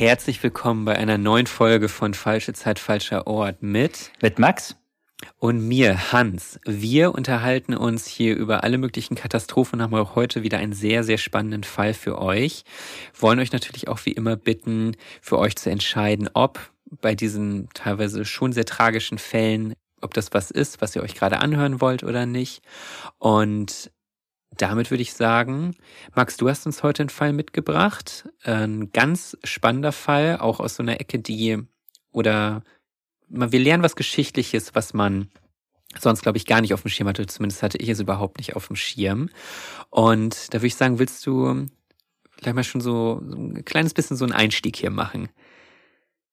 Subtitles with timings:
[0.00, 4.76] Herzlich willkommen bei einer neuen Folge von Falsche Zeit, falscher Ort mit mit Max
[5.36, 6.58] und mir, Hans.
[6.64, 11.04] Wir unterhalten uns hier über alle möglichen Katastrophen und haben auch heute wieder einen sehr,
[11.04, 12.64] sehr spannenden Fall für euch.
[13.12, 18.24] Wollen euch natürlich auch wie immer bitten, für euch zu entscheiden, ob bei diesen teilweise
[18.24, 22.24] schon sehr tragischen Fällen, ob das was ist, was ihr euch gerade anhören wollt oder
[22.24, 22.62] nicht.
[23.18, 23.90] Und
[24.60, 25.74] damit würde ich sagen,
[26.14, 28.28] Max, du hast uns heute einen Fall mitgebracht.
[28.42, 31.58] Ein ganz spannender Fall, auch aus so einer Ecke, die,
[32.12, 32.62] oder
[33.28, 35.30] wir lernen was Geschichtliches, was man
[35.98, 37.26] sonst, glaube ich, gar nicht auf dem Schirm hatte.
[37.26, 39.30] Zumindest hatte ich es überhaupt nicht auf dem Schirm.
[39.88, 41.66] Und da würde ich sagen, willst du
[42.30, 45.28] vielleicht mal schon so, so ein kleines bisschen so einen Einstieg hier machen?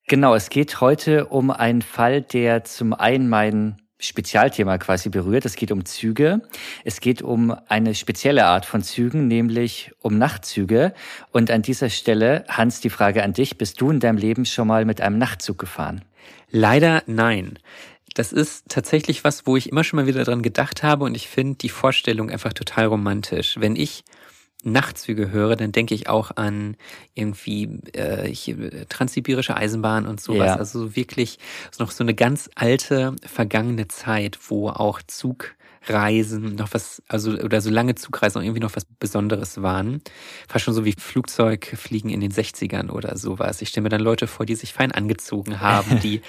[0.08, 5.45] Genau, es geht heute um einen Fall, der zum einen meinen Spezialthema quasi berührt.
[5.45, 6.42] Es geht um Züge.
[6.84, 10.94] Es geht um eine spezielle Art von Zügen, nämlich um Nachtzüge.
[11.31, 13.58] Und an dieser Stelle, Hans, die Frage an dich.
[13.58, 16.04] Bist du in deinem Leben schon mal mit einem Nachtzug gefahren?
[16.52, 17.58] Leider nein.
[18.14, 21.28] Das ist tatsächlich was, wo ich immer schon mal wieder dran gedacht habe und ich
[21.28, 23.58] finde die Vorstellung einfach total romantisch.
[23.59, 24.04] Wenn ich
[24.72, 26.76] Nachtzüge höre, dann denke ich auch an
[27.14, 30.48] irgendwie äh, hier, transsibirische Eisenbahn und sowas.
[30.48, 30.56] Ja.
[30.56, 31.40] Also wirklich
[31.80, 35.56] noch so eine ganz alte, vergangene Zeit, wo auch Zug
[35.90, 40.02] Reisen noch was, also oder so lange Zugreisen auch irgendwie noch was Besonderes waren.
[40.48, 43.61] Fast schon so wie Flugzeugfliegen in den 60ern oder sowas.
[43.61, 46.22] Ich stelle mir dann Leute vor, die sich fein angezogen haben, die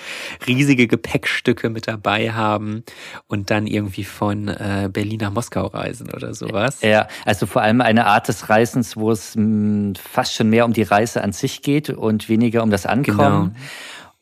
[0.46, 2.84] riesige Gepäckstücke mit dabei haben
[3.26, 6.82] und dann irgendwie von äh, Berlin nach Moskau reisen oder sowas.
[6.82, 10.64] Ja, also vor allem eine Art des Reisens, wo es mh, hm, fast schon mehr
[10.64, 13.54] um die Reise an sich geht und weniger um das Ankommen.
[13.54, 13.60] Genau.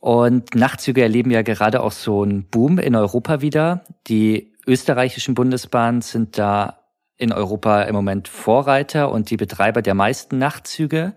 [0.07, 3.85] Und Nachtzüge erleben ja gerade auch so einen Boom in Europa wieder.
[4.07, 6.81] Die österreichischen Bundesbahnen sind da
[7.19, 11.15] in Europa im Moment Vorreiter und die Betreiber der meisten Nachtzüge.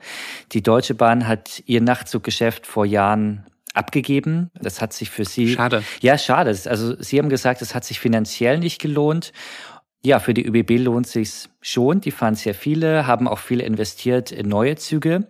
[0.53, 4.49] Die Deutsche Bahn hat ihr Nachtzuggeschäft vor Jahren abgegeben.
[4.59, 5.53] Das hat sich für sie.
[5.53, 5.83] Schade.
[6.01, 6.49] Ja, schade.
[6.65, 9.33] Also Sie haben gesagt, es hat sich finanziell nicht gelohnt.
[10.01, 11.99] Ja, für die ÖBB lohnt sich's schon.
[11.99, 15.27] Die fahren sehr viele, haben auch viel investiert in neue Züge.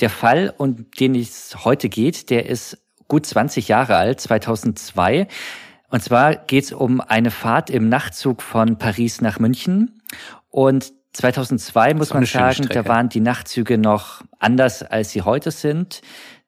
[0.00, 5.26] Der Fall, um den es heute geht, der ist gut 20 Jahre alt, 2002.
[5.94, 10.02] Und zwar geht es um eine Fahrt im Nachtzug von Paris nach München.
[10.50, 16.02] Und 2002 muss man sagen, da waren die Nachtzüge noch anders, als sie heute sind.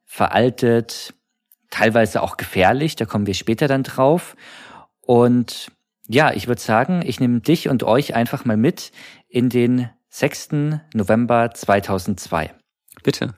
[0.05, 1.15] Veraltet,
[1.71, 4.35] teilweise auch gefährlich, da kommen wir später dann drauf.
[5.01, 5.71] Und
[6.09, 8.91] ja, ich würde sagen, ich nehme dich und euch einfach mal mit
[9.29, 10.49] in den 6.
[10.93, 12.53] November 2002.
[13.05, 13.35] Bitte.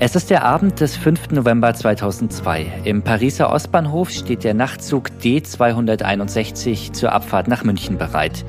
[0.00, 1.32] Es ist der Abend des 5.
[1.32, 2.82] November 2002.
[2.84, 8.44] Im Pariser Ostbahnhof steht der Nachtzug D261 zur Abfahrt nach München bereit.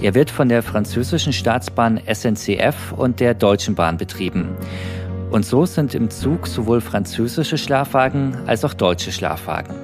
[0.00, 4.56] Er wird von der französischen Staatsbahn SNCF und der Deutschen Bahn betrieben.
[5.30, 9.76] Und so sind im Zug sowohl französische Schlafwagen als auch deutsche Schlafwagen.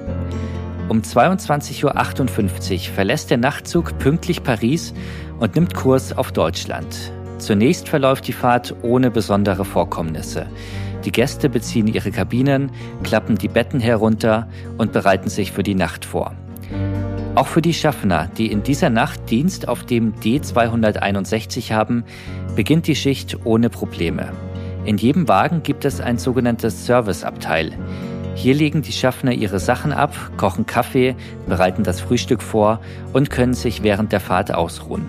[0.89, 4.93] Um 22.58 Uhr verlässt der Nachtzug pünktlich Paris
[5.39, 7.13] und nimmt Kurs auf Deutschland.
[7.37, 10.47] Zunächst verläuft die Fahrt ohne besondere Vorkommnisse.
[11.05, 12.71] Die Gäste beziehen ihre Kabinen,
[13.03, 16.33] klappen die Betten herunter und bereiten sich für die Nacht vor.
[17.35, 22.05] Auch für die Schaffner, die in dieser Nacht Dienst auf dem D261 haben,
[22.55, 24.31] beginnt die Schicht ohne Probleme.
[24.85, 27.73] In jedem Wagen gibt es ein sogenanntes Serviceabteil.
[28.35, 31.15] Hier legen die Schaffner ihre Sachen ab, kochen Kaffee,
[31.47, 32.79] bereiten das Frühstück vor
[33.13, 35.05] und können sich während der Fahrt ausruhen.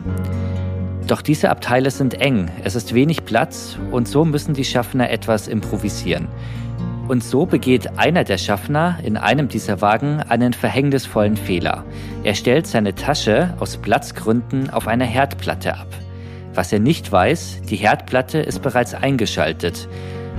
[1.07, 5.47] Doch diese Abteile sind eng, es ist wenig Platz und so müssen die Schaffner etwas
[5.47, 6.27] improvisieren.
[7.07, 11.85] Und so begeht einer der Schaffner in einem dieser Wagen einen verhängnisvollen Fehler.
[12.25, 15.87] Er stellt seine Tasche aus Platzgründen auf einer Herdplatte ab.
[16.55, 19.89] Was er nicht weiß, die Herdplatte ist bereits eingeschaltet.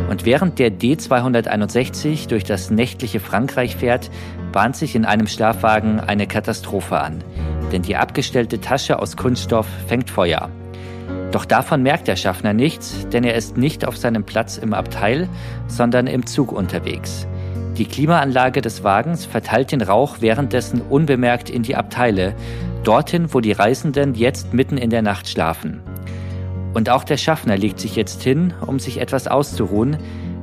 [0.10, 4.12] Und während der D261 durch das nächtliche Frankreich fährt,
[4.52, 7.24] bahnt sich in einem Schlafwagen eine Katastrophe an
[7.72, 10.50] denn die abgestellte Tasche aus Kunststoff fängt Feuer.
[11.32, 15.28] Doch davon merkt der Schaffner nichts, denn er ist nicht auf seinem Platz im Abteil,
[15.68, 17.28] sondern im Zug unterwegs.
[17.78, 22.34] Die Klimaanlage des Wagens verteilt den Rauch währenddessen unbemerkt in die Abteile,
[22.84, 25.82] dorthin, wo die Reisenden jetzt mitten in der Nacht schlafen.
[26.74, 29.98] Und auch der Schaffner legt sich jetzt hin, um sich etwas auszuruhen.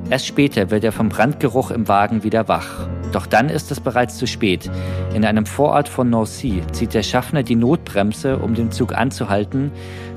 [0.09, 2.87] Erst später wird er vom Brandgeruch im Wagen wieder wach.
[3.11, 4.69] Doch dann ist es bereits zu spät.
[5.13, 9.71] In einem Vorort von Nancy zieht der Schaffner die Notbremse, um den Zug anzuhalten.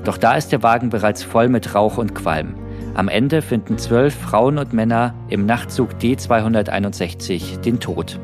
[0.05, 2.55] Doch da ist der Wagen bereits voll mit Rauch und Qualm.
[2.95, 8.19] Am Ende finden zwölf Frauen und Männer im Nachtzug D261 den Tod.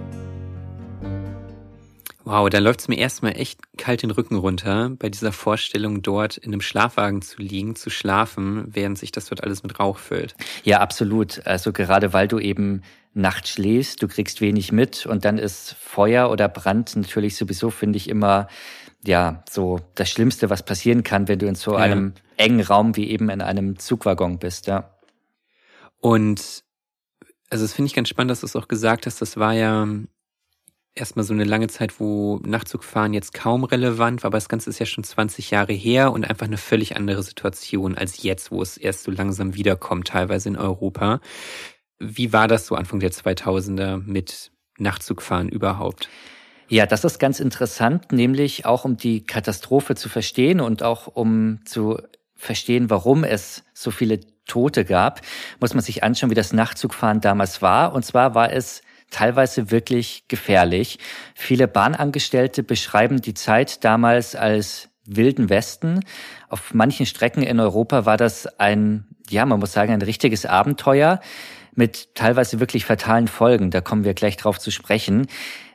[2.24, 6.38] Wow, da läuft es mir erstmal echt kalt den Rücken runter, bei dieser Vorstellung, dort
[6.38, 10.36] in einem Schlafwagen zu liegen, zu schlafen, während sich das dort alles mit Rauch füllt.
[10.63, 11.45] Ja, absolut.
[11.45, 12.81] Also gerade weil du eben
[13.13, 17.98] nachts schläfst, du kriegst wenig mit und dann ist Feuer oder Brand natürlich sowieso, finde
[17.98, 18.48] ich, immer
[19.07, 21.79] ja so das Schlimmste, was passieren kann, wenn du in so ja.
[21.79, 24.91] einem engen Raum wie eben in einem Zugwaggon bist, ja.
[25.99, 26.63] Und
[27.49, 29.87] also das finde ich ganz spannend, dass du es auch gesagt hast, das war ja
[30.95, 34.79] erstmal so eine lange Zeit, wo Nachtzugfahren jetzt kaum relevant war, aber das Ganze ist
[34.79, 38.77] ja schon 20 Jahre her und einfach eine völlig andere Situation als jetzt, wo es
[38.77, 41.19] erst so langsam wiederkommt, teilweise in Europa.
[41.99, 46.09] Wie war das so Anfang der 2000er mit Nachtzugfahren überhaupt?
[46.67, 51.59] Ja, das ist ganz interessant, nämlich auch um die Katastrophe zu verstehen und auch um
[51.65, 52.00] zu
[52.35, 55.21] verstehen, warum es so viele Tote gab,
[55.59, 57.94] muss man sich anschauen, wie das Nachtzugfahren damals war.
[57.94, 58.81] Und zwar war es
[59.12, 61.00] teilweise wirklich gefährlich.
[61.35, 66.01] Viele Bahnangestellte beschreiben die Zeit damals als wilden Westen.
[66.50, 71.19] Auf manchen Strecken in Europa war das ein, ja, man muss sagen, ein richtiges Abenteuer
[71.75, 73.69] mit teilweise wirklich fatalen Folgen.
[73.69, 75.27] Da kommen wir gleich drauf zu sprechen.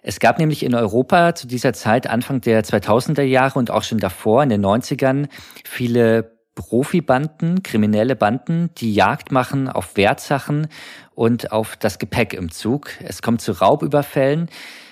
[0.03, 3.99] Es gab nämlich in Europa zu dieser Zeit, Anfang der 2000er Jahre und auch schon
[3.99, 5.29] davor, in den 90ern,
[5.65, 10.69] viele Profibanden, kriminelle Banden, die Jagd machen auf Wertsachen
[11.15, 12.91] und auf das Gepäck im Zug.
[13.03, 14.49] Es kommt zu Raubüberfällen.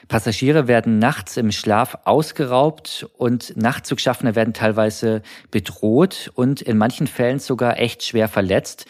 [0.09, 5.21] Passagiere werden nachts im Schlaf ausgeraubt und Nachtzugschaffner werden teilweise
[5.51, 8.87] bedroht und in manchen Fällen sogar echt schwer verletzt.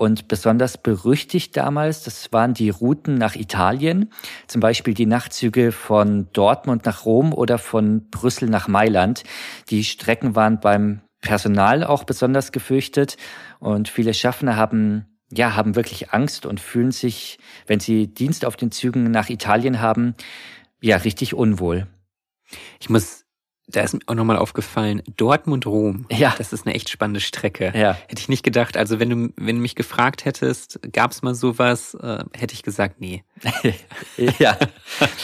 [0.00, 4.10] Und besonders berüchtigt damals, das waren die Routen nach Italien,
[4.46, 9.24] zum Beispiel die Nachtzüge von Dortmund nach Rom oder von Brüssel nach Mailand.
[9.68, 13.18] Die Strecken waren beim Personal auch besonders gefürchtet
[13.58, 18.56] und viele Schaffner haben ja, haben wirklich Angst und fühlen sich, wenn sie Dienst auf
[18.56, 20.14] den Zügen nach Italien haben,
[20.80, 21.88] ja, richtig unwohl.
[22.80, 23.26] Ich muss,
[23.70, 26.06] da ist mir auch nochmal aufgefallen, Dortmund-Rom.
[26.10, 26.34] Ja.
[26.38, 27.72] Das ist eine echt spannende Strecke.
[27.74, 27.96] Ja.
[28.08, 28.76] Hätte ich nicht gedacht.
[28.76, 33.00] Also wenn du, wenn du mich gefragt hättest, gab's mal sowas, äh, hätte ich gesagt,
[33.00, 33.24] nee.
[34.38, 34.56] ja.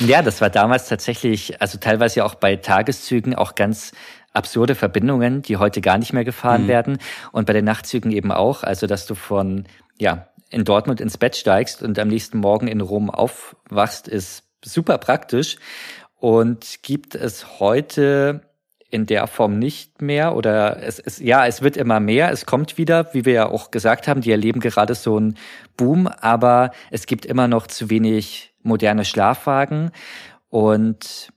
[0.00, 3.92] ja, das war damals tatsächlich, also teilweise auch bei Tageszügen auch ganz
[4.32, 6.68] absurde Verbindungen, die heute gar nicht mehr gefahren mhm.
[6.68, 6.98] werden.
[7.32, 8.62] Und bei den Nachtzügen eben auch.
[8.62, 9.64] Also, dass du von,
[9.98, 14.98] ja, in Dortmund ins Bett steigst und am nächsten Morgen in Rom aufwachst, ist super
[14.98, 15.56] praktisch.
[16.26, 18.40] Und gibt es heute
[18.90, 22.78] in der Form nicht mehr oder es ist, ja, es wird immer mehr, es kommt
[22.78, 25.36] wieder, wie wir ja auch gesagt haben, die erleben gerade so einen
[25.76, 29.92] Boom, aber es gibt immer noch zu wenig moderne Schlafwagen.
[30.48, 31.28] Und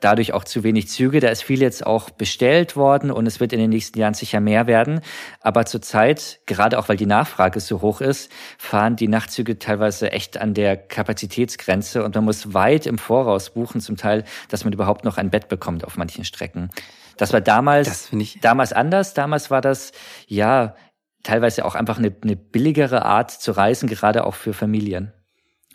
[0.00, 1.20] dadurch auch zu wenig Züge.
[1.20, 4.40] Da ist viel jetzt auch bestellt worden und es wird in den nächsten Jahren sicher
[4.40, 5.00] mehr werden.
[5.40, 10.38] Aber zurzeit, gerade auch weil die Nachfrage so hoch ist, fahren die Nachtzüge teilweise echt
[10.38, 15.04] an der Kapazitätsgrenze und man muss weit im Voraus buchen, zum Teil, dass man überhaupt
[15.04, 16.70] noch ein Bett bekommt auf manchen Strecken.
[17.16, 19.14] Das war damals, das damals anders.
[19.14, 19.92] Damals war das,
[20.26, 20.74] ja,
[21.22, 25.12] teilweise auch einfach eine, eine billigere Art zu reisen, gerade auch für Familien.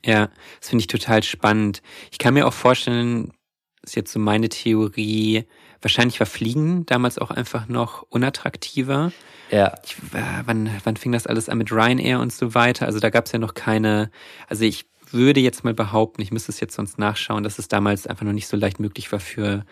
[0.05, 1.81] Ja, das finde ich total spannend.
[2.11, 3.31] Ich kann mir auch vorstellen,
[3.87, 5.45] ist jetzt so meine Theorie.
[5.81, 9.11] Wahrscheinlich war Fliegen damals auch einfach noch unattraktiver.
[9.51, 9.73] Ja.
[9.85, 12.85] Ich, äh, wann, wann fing das alles an mit Ryanair und so weiter?
[12.85, 14.11] Also da gab es ja noch keine,
[14.47, 18.07] also ich würde jetzt mal behaupten, ich müsste es jetzt sonst nachschauen, dass es damals
[18.07, 19.65] einfach noch nicht so leicht möglich war für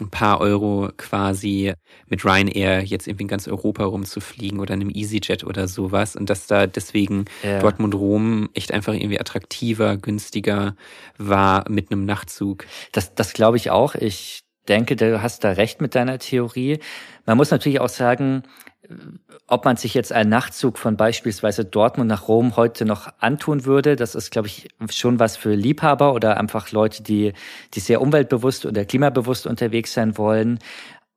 [0.00, 1.72] ein paar Euro quasi
[2.08, 6.46] mit Ryanair jetzt irgendwie in ganz Europa rumzufliegen oder einem EasyJet oder sowas und dass
[6.46, 7.60] da deswegen ja.
[7.60, 10.76] Dortmund-Rom echt einfach irgendwie attraktiver, günstiger
[11.18, 12.66] war mit einem Nachtzug.
[12.92, 13.94] Das, das glaube ich auch.
[13.94, 16.80] Ich denke, du hast da recht mit deiner Theorie.
[17.24, 18.42] Man muss natürlich auch sagen,
[19.48, 23.96] ob man sich jetzt einen Nachtzug von beispielsweise Dortmund nach Rom heute noch antun würde,
[23.96, 27.32] das ist, glaube ich, schon was für Liebhaber oder einfach Leute, die,
[27.74, 30.58] die sehr umweltbewusst oder klimabewusst unterwegs sein wollen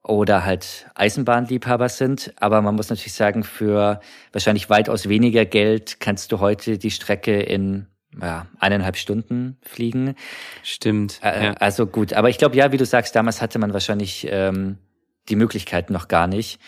[0.03, 2.33] oder halt Eisenbahnliebhaber sind.
[2.37, 3.99] Aber man muss natürlich sagen, für
[4.31, 7.87] wahrscheinlich weitaus weniger Geld kannst du heute die Strecke in
[8.21, 10.15] ja, eineinhalb Stunden fliegen.
[10.63, 11.19] Stimmt.
[11.23, 11.53] Äh, ja.
[11.53, 14.77] Also gut, aber ich glaube, ja, wie du sagst, damals hatte man wahrscheinlich ähm,
[15.29, 16.59] die Möglichkeiten noch gar nicht.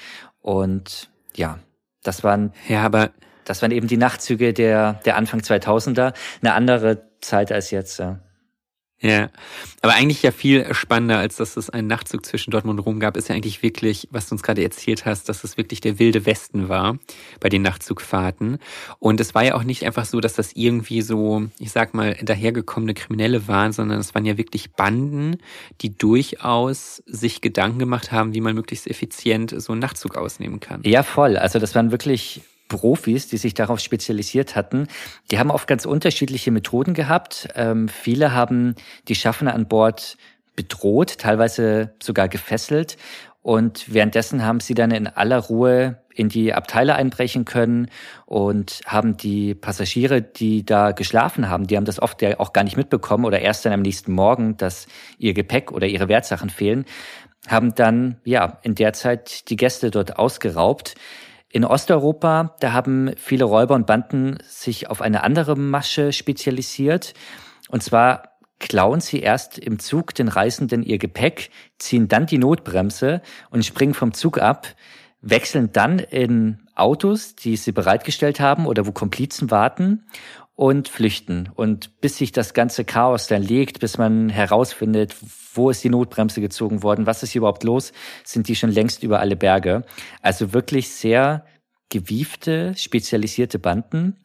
[0.41, 1.59] Und ja,
[2.03, 3.11] das waren, ja, aber
[3.45, 6.13] das waren eben die Nachtzüge der, der Anfang 2000er.
[6.41, 7.99] Eine andere Zeit als jetzt.
[7.99, 8.19] Ja.
[9.01, 9.31] Ja,
[9.81, 13.17] aber eigentlich ja viel spannender, als dass es einen Nachtzug zwischen Dortmund und Rom gab,
[13.17, 16.27] ist ja eigentlich wirklich, was du uns gerade erzählt hast, dass es wirklich der wilde
[16.27, 16.99] Westen war
[17.39, 18.59] bei den Nachtzugfahrten.
[18.99, 22.13] Und es war ja auch nicht einfach so, dass das irgendwie so, ich sag mal,
[22.21, 25.37] dahergekommene Kriminelle waren, sondern es waren ja wirklich Banden,
[25.81, 30.81] die durchaus sich Gedanken gemacht haben, wie man möglichst effizient so einen Nachtzug ausnehmen kann.
[30.83, 31.37] Ja, voll.
[31.37, 34.87] Also das waren wirklich Profis, die sich darauf spezialisiert hatten.
[35.29, 37.49] Die haben oft ganz unterschiedliche Methoden gehabt.
[37.55, 38.75] Ähm, viele haben
[39.07, 40.17] die Schaffner an Bord
[40.55, 42.95] bedroht, teilweise sogar gefesselt.
[43.41, 47.89] Und währenddessen haben sie dann in aller Ruhe in die Abteile einbrechen können
[48.25, 52.63] und haben die Passagiere, die da geschlafen haben, die haben das oft ja auch gar
[52.63, 54.87] nicht mitbekommen oder erst dann am nächsten Morgen, dass
[55.17, 56.85] ihr Gepäck oder ihre Wertsachen fehlen,
[57.47, 60.95] haben dann ja in der Zeit die Gäste dort ausgeraubt.
[61.51, 67.13] In Osteuropa, da haben viele Räuber und Banden sich auf eine andere Masche spezialisiert.
[67.69, 73.21] Und zwar klauen sie erst im Zug den Reisenden ihr Gepäck, ziehen dann die Notbremse
[73.49, 74.67] und springen vom Zug ab,
[75.21, 80.05] wechseln dann in Autos, die sie bereitgestellt haben oder wo Komplizen warten
[80.61, 81.49] und flüchten.
[81.55, 85.15] Und bis sich das ganze Chaos dann legt, bis man herausfindet,
[85.55, 89.01] wo ist die Notbremse gezogen worden, was ist hier überhaupt los, sind die schon längst
[89.01, 89.81] über alle Berge.
[90.21, 91.45] Also wirklich sehr
[91.89, 94.17] gewiefte, spezialisierte Banden.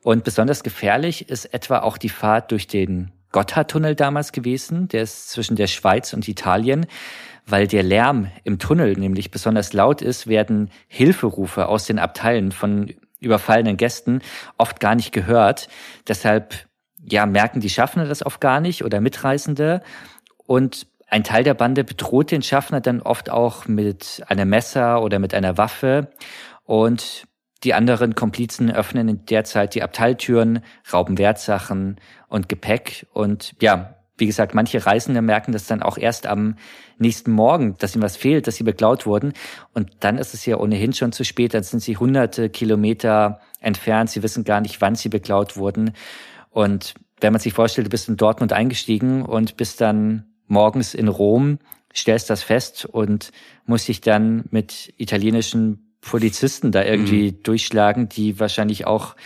[0.00, 4.86] Und besonders gefährlich ist etwa auch die Fahrt durch den Gotthardtunnel damals gewesen.
[4.86, 6.86] Der ist zwischen der Schweiz und Italien.
[7.46, 12.94] Weil der Lärm im Tunnel nämlich besonders laut ist, werden Hilferufe aus den Abteilen von
[13.20, 14.22] überfallenen Gästen
[14.58, 15.68] oft gar nicht gehört.
[16.08, 16.66] Deshalb
[17.02, 19.82] ja, merken die Schaffner das oft gar nicht oder Mitreisende
[20.46, 25.18] und ein Teil der Bande bedroht den Schaffner dann oft auch mit einem Messer oder
[25.18, 26.08] mit einer Waffe.
[26.62, 27.24] Und
[27.64, 30.60] die anderen Komplizen öffnen in der Zeit die Abteiltüren,
[30.92, 31.96] rauben Wertsachen
[32.28, 33.06] und Gepäck.
[33.12, 36.56] Und ja, wie gesagt, manche Reisende merken das dann auch erst am
[36.98, 39.32] nächsten Morgen, dass ihnen was fehlt, dass sie beklaut wurden.
[39.74, 41.54] Und dann ist es ja ohnehin schon zu spät.
[41.54, 44.10] Dann sind sie hunderte Kilometer entfernt.
[44.10, 45.92] Sie wissen gar nicht, wann sie beklaut wurden.
[46.50, 51.08] Und wenn man sich vorstellt, du bist in Dortmund eingestiegen und bist dann morgens in
[51.08, 51.58] Rom,
[51.94, 53.30] stellst das fest und
[53.66, 57.42] musst dich dann mit italienischen Polizisten da irgendwie mhm.
[57.42, 59.16] durchschlagen, die wahrscheinlich auch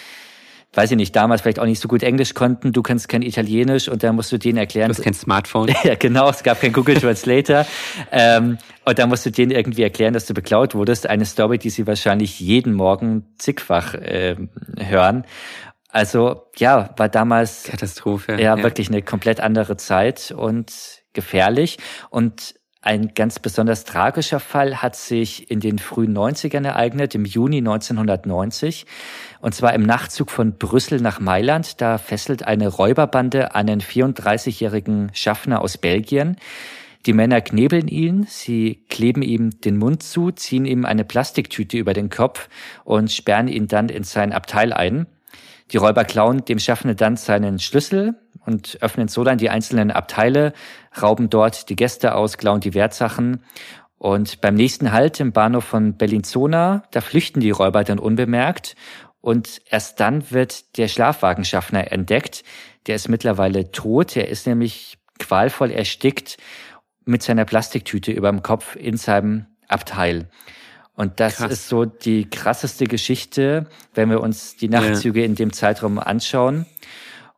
[0.74, 3.88] weiß ich nicht, damals vielleicht auch nicht so gut Englisch konnten, du kannst kein Italienisch
[3.88, 4.88] und dann musst du denen erklären.
[4.88, 5.74] Du hast kein Smartphone.
[5.84, 7.66] ja, genau, es gab kein Google Translator.
[8.12, 11.06] ähm, und dann musst du denen irgendwie erklären, dass du beklaut wurdest.
[11.08, 14.36] Eine Story, die sie wahrscheinlich jeden Morgen zigfach äh,
[14.78, 15.24] hören.
[15.88, 18.32] Also ja, war damals Katastrophe.
[18.32, 20.72] Ja, ja, wirklich eine komplett andere Zeit und
[21.12, 21.78] gefährlich.
[22.10, 27.58] Und ein ganz besonders tragischer Fall hat sich in den frühen 90ern ereignet, im Juni
[27.58, 28.84] 1990.
[29.40, 31.80] Und zwar im Nachtzug von Brüssel nach Mailand.
[31.80, 36.36] Da fesselt eine Räuberbande einen 34-jährigen Schaffner aus Belgien.
[37.06, 41.94] Die Männer knebeln ihn, sie kleben ihm den Mund zu, ziehen ihm eine Plastiktüte über
[41.94, 42.50] den Kopf
[42.84, 45.06] und sperren ihn dann in sein Abteil ein.
[45.72, 50.52] Die Räuber klauen dem Schaffner dann seinen Schlüssel und öffnen so dann die einzelnen Abteile,
[51.00, 53.42] rauben dort die Gäste aus, klauen die Wertsachen.
[53.96, 58.76] Und beim nächsten Halt im Bahnhof von Bellinzona, da flüchten die Räuber dann unbemerkt.
[59.20, 62.44] Und erst dann wird der Schlafwagenschaffner entdeckt.
[62.86, 64.16] Der ist mittlerweile tot.
[64.16, 66.36] Er ist nämlich qualvoll erstickt
[67.06, 70.28] mit seiner Plastiktüte über dem Kopf in seinem Abteil.
[70.96, 71.50] Und das Krass.
[71.50, 75.26] ist so die krasseste Geschichte, wenn wir uns die Nachtzüge ja.
[75.26, 76.66] in dem Zeitraum anschauen.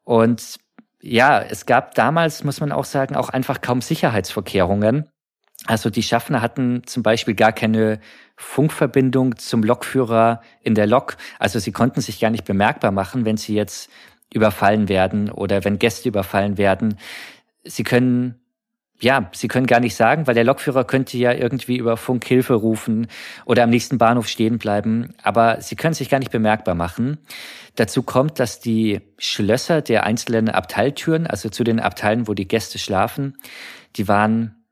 [0.04, 0.58] Und
[1.00, 5.06] ja, es gab damals, muss man auch sagen, auch einfach kaum Sicherheitsvorkehrungen.
[5.64, 8.00] Also die Schaffner hatten zum Beispiel gar keine
[8.36, 11.16] Funkverbindung zum Lokführer in der Lok.
[11.38, 13.90] Also sie konnten sich gar nicht bemerkbar machen, wenn sie jetzt
[14.32, 16.98] überfallen werden oder wenn Gäste überfallen werden.
[17.64, 18.40] Sie können
[18.98, 22.54] ja, sie können gar nicht sagen, weil der Lokführer könnte ja irgendwie über Funk Hilfe
[22.54, 23.08] rufen
[23.44, 27.18] oder am nächsten Bahnhof stehen bleiben, aber sie können sich gar nicht bemerkbar machen.
[27.74, 32.78] Dazu kommt, dass die Schlösser der einzelnen Abteiltüren, also zu den Abteilen, wo die Gäste
[32.78, 33.36] schlafen,
[33.96, 34.64] die waren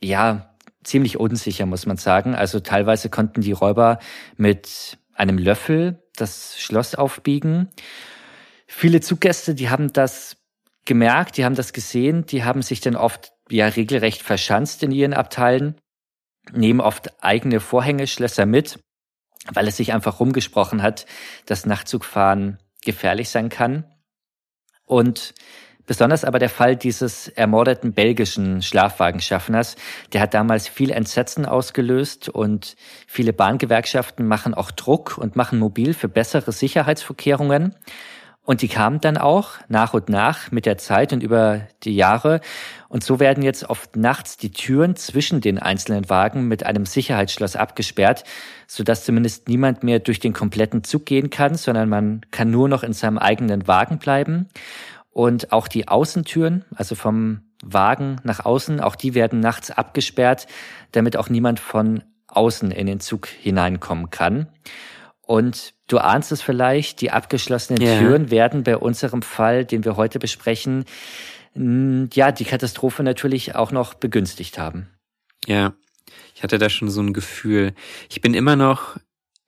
[0.00, 2.34] ja ziemlich unsicher, muss man sagen.
[2.34, 3.98] Also teilweise konnten die Räuber
[4.36, 7.68] mit einem Löffel das Schloss aufbiegen.
[8.66, 10.36] Viele Zuggäste, die haben das
[10.84, 15.14] gemerkt, die haben das gesehen, die haben sich dann oft ja regelrecht verschanzt in ihren
[15.14, 15.76] Abteilen,
[16.52, 18.78] nehmen oft eigene Vorhängeschlösser mit,
[19.52, 21.06] weil es sich einfach rumgesprochen hat,
[21.46, 23.84] dass Nachtzugfahren gefährlich sein kann.
[24.84, 25.34] Und
[25.86, 29.76] besonders aber der Fall dieses ermordeten belgischen Schlafwagenschaffners,
[30.12, 32.76] der hat damals viel Entsetzen ausgelöst und
[33.06, 37.74] viele Bahngewerkschaften machen auch Druck und machen mobil für bessere Sicherheitsvorkehrungen.
[38.48, 42.40] Und die kamen dann auch nach und nach mit der Zeit und über die Jahre.
[42.88, 47.56] Und so werden jetzt oft nachts die Türen zwischen den einzelnen Wagen mit einem Sicherheitsschloss
[47.56, 48.24] abgesperrt,
[48.66, 52.84] sodass zumindest niemand mehr durch den kompletten Zug gehen kann, sondern man kann nur noch
[52.84, 54.48] in seinem eigenen Wagen bleiben.
[55.10, 60.46] Und auch die Außentüren, also vom Wagen nach außen, auch die werden nachts abgesperrt,
[60.92, 64.48] damit auch niemand von außen in den Zug hineinkommen kann.
[65.28, 67.98] Und du ahnst es vielleicht, die abgeschlossenen yeah.
[67.98, 70.86] Türen werden bei unserem Fall, den wir heute besprechen,
[71.54, 74.88] ja, die Katastrophe natürlich auch noch begünstigt haben.
[75.46, 75.74] Ja,
[76.34, 77.74] ich hatte da schon so ein Gefühl.
[78.08, 78.96] Ich bin immer noch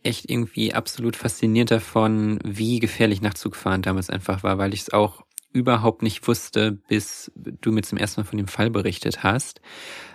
[0.02, 5.25] echt irgendwie absolut fasziniert davon, wie gefährlich Nachtzugfahren damals einfach war, weil ich es auch
[5.52, 9.61] überhaupt nicht wusste, bis du mir zum ersten Mal von dem Fall berichtet hast.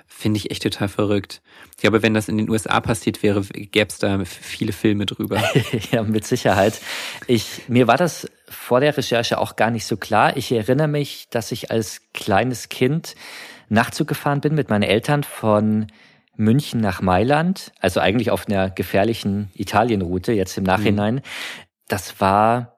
[0.07, 1.41] Finde ich echt total verrückt.
[1.71, 5.41] Ich glaube, wenn das in den USA passiert wäre, gäbe es da viele Filme drüber.
[5.91, 6.79] ja, mit Sicherheit.
[7.27, 10.37] Ich, mir war das vor der Recherche auch gar nicht so klar.
[10.37, 13.15] Ich erinnere mich, dass ich als kleines Kind
[13.67, 15.87] Nachtzug gefahren bin mit meinen Eltern von
[16.37, 21.15] München nach Mailand, also eigentlich auf einer gefährlichen Italienroute, jetzt im Nachhinein.
[21.15, 21.21] Mhm.
[21.87, 22.74] Das war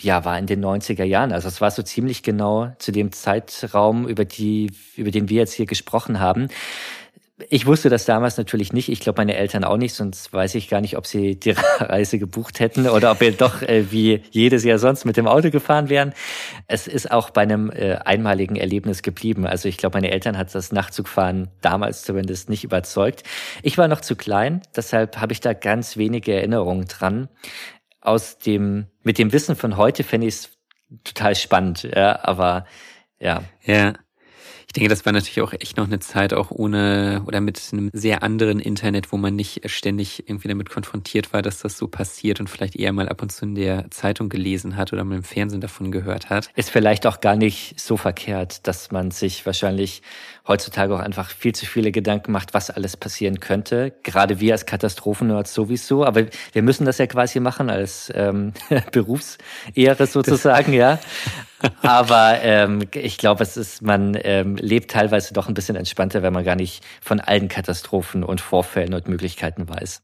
[0.00, 1.32] ja, war in den 90er Jahren.
[1.32, 5.52] Also es war so ziemlich genau zu dem Zeitraum, über die, über den wir jetzt
[5.52, 6.48] hier gesprochen haben.
[7.48, 8.88] Ich wusste das damals natürlich nicht.
[8.88, 12.20] Ich glaube, meine Eltern auch nicht, sonst weiß ich gar nicht, ob sie die Reise
[12.20, 15.88] gebucht hätten oder ob wir doch äh, wie jedes Jahr sonst mit dem Auto gefahren
[15.88, 16.12] wären.
[16.68, 19.46] Es ist auch bei einem äh, einmaligen Erlebnis geblieben.
[19.46, 23.24] Also ich glaube, meine Eltern hat das Nachtzugfahren damals zumindest nicht überzeugt.
[23.62, 27.28] Ich war noch zu klein, deshalb habe ich da ganz wenige Erinnerungen dran
[28.04, 30.58] aus dem, mit dem Wissen von heute fände ich es
[31.02, 32.66] total spannend, ja, aber
[33.18, 33.42] ja.
[33.62, 33.94] Ja.
[34.74, 37.90] Ich denke, das war natürlich auch echt noch eine Zeit auch ohne oder mit einem
[37.92, 42.40] sehr anderen Internet, wo man nicht ständig irgendwie damit konfrontiert war, dass das so passiert
[42.40, 45.22] und vielleicht eher mal ab und zu in der Zeitung gelesen hat oder mal im
[45.22, 46.48] Fernsehen davon gehört hat.
[46.56, 50.02] Ist vielleicht auch gar nicht so verkehrt, dass man sich wahrscheinlich
[50.48, 53.92] heutzutage auch einfach viel zu viele Gedanken macht, was alles passieren könnte.
[54.02, 58.52] Gerade wir als Katastrophennerds sowieso, aber wir müssen das ja quasi machen als ähm,
[58.90, 60.98] Berufsehre sozusagen, das ja.
[61.82, 66.32] Aber ähm, ich glaube, es ist, man ähm, lebt teilweise doch ein bisschen entspannter, wenn
[66.32, 70.02] man gar nicht von allen Katastrophen und Vorfällen und Möglichkeiten weiß.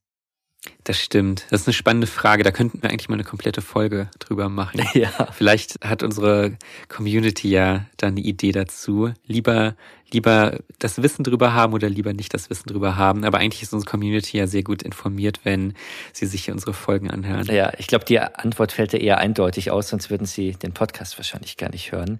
[0.85, 1.47] Das stimmt.
[1.51, 2.43] Das ist eine spannende Frage.
[2.43, 4.83] Da könnten wir eigentlich mal eine komplette Folge drüber machen.
[4.95, 5.11] Ja.
[5.33, 6.57] Vielleicht hat unsere
[6.89, 9.13] Community ja da eine Idee dazu.
[9.27, 9.77] Lieber,
[10.11, 13.25] lieber das Wissen drüber haben oder lieber nicht das Wissen drüber haben.
[13.25, 15.75] Aber eigentlich ist unsere Community ja sehr gut informiert, wenn
[16.13, 17.47] sie sich hier unsere Folgen anhören.
[17.47, 21.17] Ja, ich glaube, die Antwort fällt ja eher eindeutig aus, sonst würden sie den Podcast
[21.19, 22.19] wahrscheinlich gar nicht hören.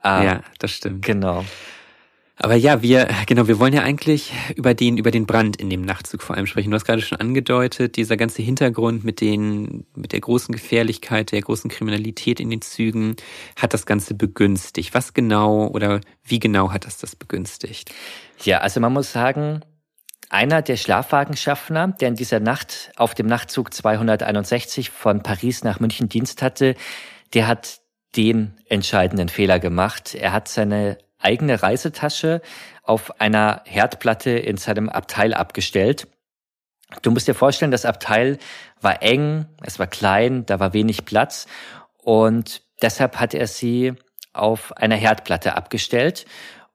[0.00, 1.04] Ah, ja, das stimmt.
[1.04, 1.44] Genau.
[2.42, 5.82] Aber ja, wir, genau, wir wollen ja eigentlich über den, über den Brand in dem
[5.82, 6.70] Nachtzug vor allem sprechen.
[6.70, 11.42] Du hast gerade schon angedeutet, dieser ganze Hintergrund mit den, mit der großen Gefährlichkeit, der
[11.42, 13.16] großen Kriminalität in den Zügen
[13.56, 14.94] hat das Ganze begünstigt.
[14.94, 17.90] Was genau oder wie genau hat das das begünstigt?
[18.42, 19.60] Ja, also man muss sagen,
[20.30, 26.08] einer der Schlafwagenschaffner, der in dieser Nacht auf dem Nachtzug 261 von Paris nach München
[26.08, 26.74] Dienst hatte,
[27.34, 27.80] der hat
[28.16, 30.14] den entscheidenden Fehler gemacht.
[30.14, 32.42] Er hat seine eigene Reisetasche
[32.82, 36.08] auf einer Herdplatte in seinem Abteil abgestellt.
[37.02, 38.38] Du musst dir vorstellen, das Abteil
[38.80, 41.46] war eng, es war klein, da war wenig Platz
[41.98, 43.94] und deshalb hat er sie
[44.32, 46.26] auf einer Herdplatte abgestellt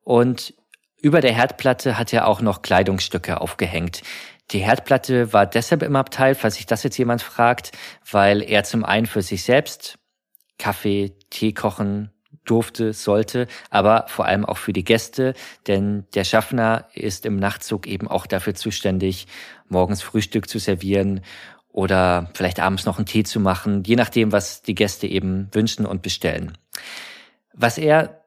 [0.04, 0.54] und
[1.02, 4.02] über der Herdplatte hat er auch noch Kleidungsstücke aufgehängt.
[4.52, 7.72] Die Herdplatte war deshalb im Abteil, falls sich das jetzt jemand fragt,
[8.10, 9.98] weil er zum einen für sich selbst
[10.58, 12.12] Kaffee, Tee kochen,
[12.46, 15.34] durfte, sollte, aber vor allem auch für die Gäste,
[15.68, 19.28] denn der Schaffner ist im Nachtzug eben auch dafür zuständig,
[19.68, 21.22] morgens Frühstück zu servieren
[21.70, 25.86] oder vielleicht abends noch einen Tee zu machen, je nachdem, was die Gäste eben wünschen
[25.86, 26.58] und bestellen.
[27.54, 28.22] Was er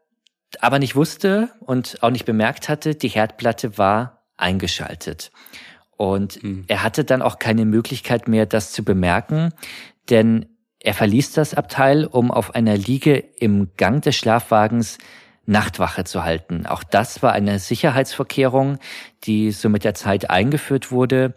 [0.60, 5.30] aber nicht wusste und auch nicht bemerkt hatte, die Herdplatte war eingeschaltet.
[5.96, 6.64] Und mhm.
[6.68, 9.52] er hatte dann auch keine Möglichkeit mehr, das zu bemerken,
[10.10, 10.46] denn
[10.80, 14.98] er verließ das Abteil, um auf einer Liege im Gang des Schlafwagens
[15.46, 16.66] Nachtwache zu halten.
[16.66, 18.78] Auch das war eine Sicherheitsvorkehrung,
[19.24, 21.34] die so mit der Zeit eingeführt wurde,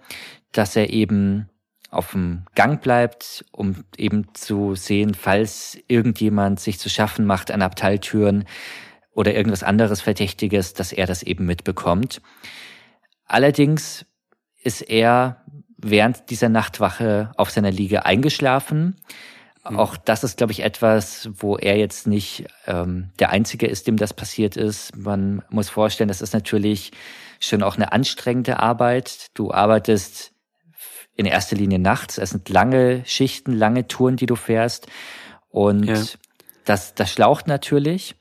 [0.52, 1.50] dass er eben
[1.90, 7.62] auf dem Gang bleibt, um eben zu sehen, falls irgendjemand sich zu schaffen macht an
[7.62, 8.46] Abteiltüren
[9.14, 12.22] oder irgendwas anderes Verdächtiges, dass er das eben mitbekommt.
[13.26, 14.06] Allerdings
[14.62, 15.44] ist er
[15.82, 18.96] während dieser Nachtwache auf seiner Liege eingeschlafen.
[19.70, 19.80] Mhm.
[19.80, 23.98] Auch das ist, glaube ich, etwas, wo er jetzt nicht ähm, der Einzige ist, dem
[23.98, 24.96] das passiert ist.
[24.96, 26.92] Man muss vorstellen, das ist natürlich
[27.40, 29.28] schon auch eine anstrengende Arbeit.
[29.34, 30.32] Du arbeitest
[31.16, 32.18] in erster Linie nachts.
[32.18, 34.88] Es sind lange Schichten, lange Touren, die du fährst.
[35.50, 36.02] Und ja.
[36.66, 38.16] das, das schlaucht natürlich.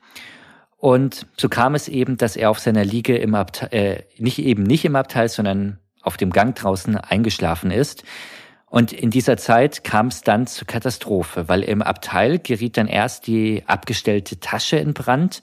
[0.77, 4.63] Und so kam es eben, dass er auf seiner Liege im Abteil, äh, nicht eben
[4.63, 8.03] nicht im Abteil, sondern auf dem Gang draußen eingeschlafen ist.
[8.71, 13.27] Und in dieser Zeit kam es dann zur Katastrophe, weil im Abteil geriet dann erst
[13.27, 15.41] die abgestellte Tasche in Brand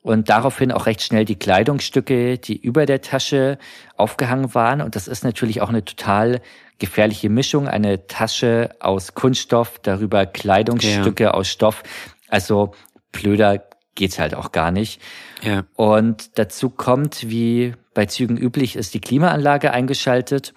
[0.00, 3.58] und daraufhin auch recht schnell die Kleidungsstücke, die über der Tasche
[3.96, 4.80] aufgehangen waren.
[4.80, 6.40] Und das ist natürlich auch eine total
[6.78, 7.68] gefährliche Mischung.
[7.68, 11.30] Eine Tasche aus Kunststoff, darüber Kleidungsstücke ja.
[11.32, 11.82] aus Stoff.
[12.28, 12.72] Also
[13.12, 13.62] blöder
[13.94, 15.00] geht's halt auch gar nicht.
[15.42, 15.64] Ja.
[15.76, 20.54] Und dazu kommt, wie bei Zügen üblich ist, die Klimaanlage eingeschaltet.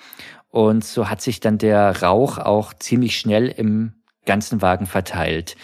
[0.49, 3.93] Und so hat sich dann der Rauch auch ziemlich schnell im
[4.25, 5.55] ganzen Wagen verteilt.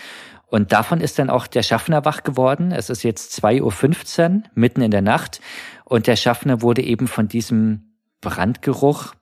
[0.47, 2.73] Und davon ist dann auch der Schaffner wach geworden.
[2.73, 5.39] Es ist jetzt 2.15 Uhr, mitten in der Nacht.
[5.85, 9.13] Und der Schaffner wurde eben von diesem Brandgeruch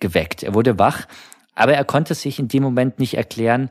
[0.00, 0.42] geweckt.
[0.42, 1.06] Er wurde wach,
[1.54, 3.70] aber er konnte sich in dem Moment nicht erklären,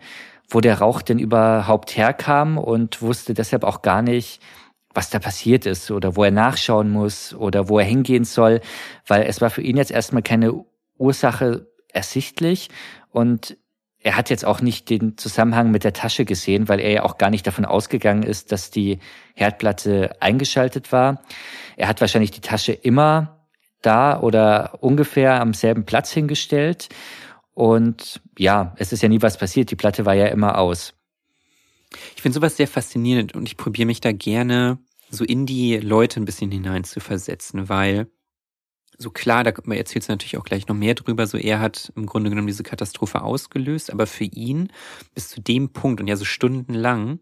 [0.50, 4.42] wo der Rauch denn überhaupt herkam und wusste deshalb auch gar nicht,
[4.94, 8.62] was da passiert ist oder wo er nachschauen muss oder wo er hingehen soll,
[9.08, 10.64] weil es war für ihn jetzt erstmal keine
[10.98, 12.70] Ursache ersichtlich
[13.10, 13.58] und
[14.04, 17.18] er hat jetzt auch nicht den Zusammenhang mit der Tasche gesehen, weil er ja auch
[17.18, 19.00] gar nicht davon ausgegangen ist, dass die
[19.34, 21.24] Herdplatte eingeschaltet war.
[21.78, 23.48] Er hat wahrscheinlich die Tasche immer
[23.82, 26.90] da oder ungefähr am selben Platz hingestellt.
[27.54, 29.72] Und ja, es ist ja nie was passiert.
[29.72, 30.94] Die Platte war ja immer aus.
[32.16, 34.80] Ich finde sowas sehr faszinierend und ich probiere mich da gerne
[35.10, 38.08] so in die Leute ein bisschen hinein zu versetzen, weil
[38.98, 42.06] so klar, da erzählt es natürlich auch gleich noch mehr drüber, so er hat im
[42.06, 44.72] Grunde genommen diese Katastrophe ausgelöst, aber für ihn
[45.14, 47.20] bis zu dem Punkt und ja so stundenlang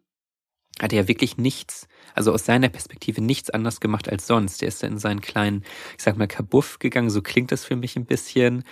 [0.79, 4.61] hat er ja wirklich nichts, also aus seiner Perspektive nichts anders gemacht als sonst.
[4.61, 5.63] Er ist da in seinen kleinen,
[5.97, 8.63] ich sag mal, Kabuff gegangen, so klingt das für mich ein bisschen,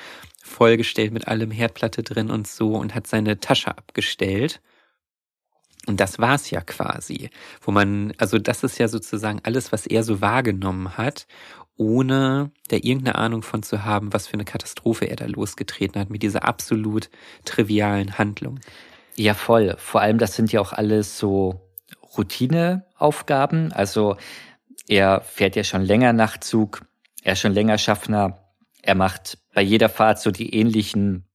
[0.42, 4.62] vollgestellt mit allem Herdplatte drin und so und hat seine Tasche abgestellt.
[5.90, 10.04] Und das war's ja quasi, wo man, also das ist ja sozusagen alles, was er
[10.04, 11.26] so wahrgenommen hat
[11.78, 16.10] ohne da irgendeine Ahnung von zu haben, was für eine Katastrophe er da losgetreten hat
[16.10, 17.10] mit dieser absolut
[17.46, 18.60] trivialen Handlung.
[19.16, 19.76] Ja, voll.
[19.78, 21.72] Vor allem, das sind ja auch alles so
[22.18, 23.72] Routineaufgaben.
[23.72, 24.18] Also
[24.90, 26.86] er fährt ja schon länger Nachtzug,
[27.24, 28.38] er ist schon länger Schaffner,
[28.82, 31.30] er macht bei jeder Fahrt so die ähnlichen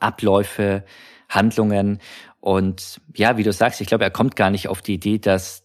[0.00, 0.84] Abläufe,
[1.30, 2.00] Handlungen.
[2.40, 5.64] Und ja, wie du sagst, ich glaube, er kommt gar nicht auf die Idee, dass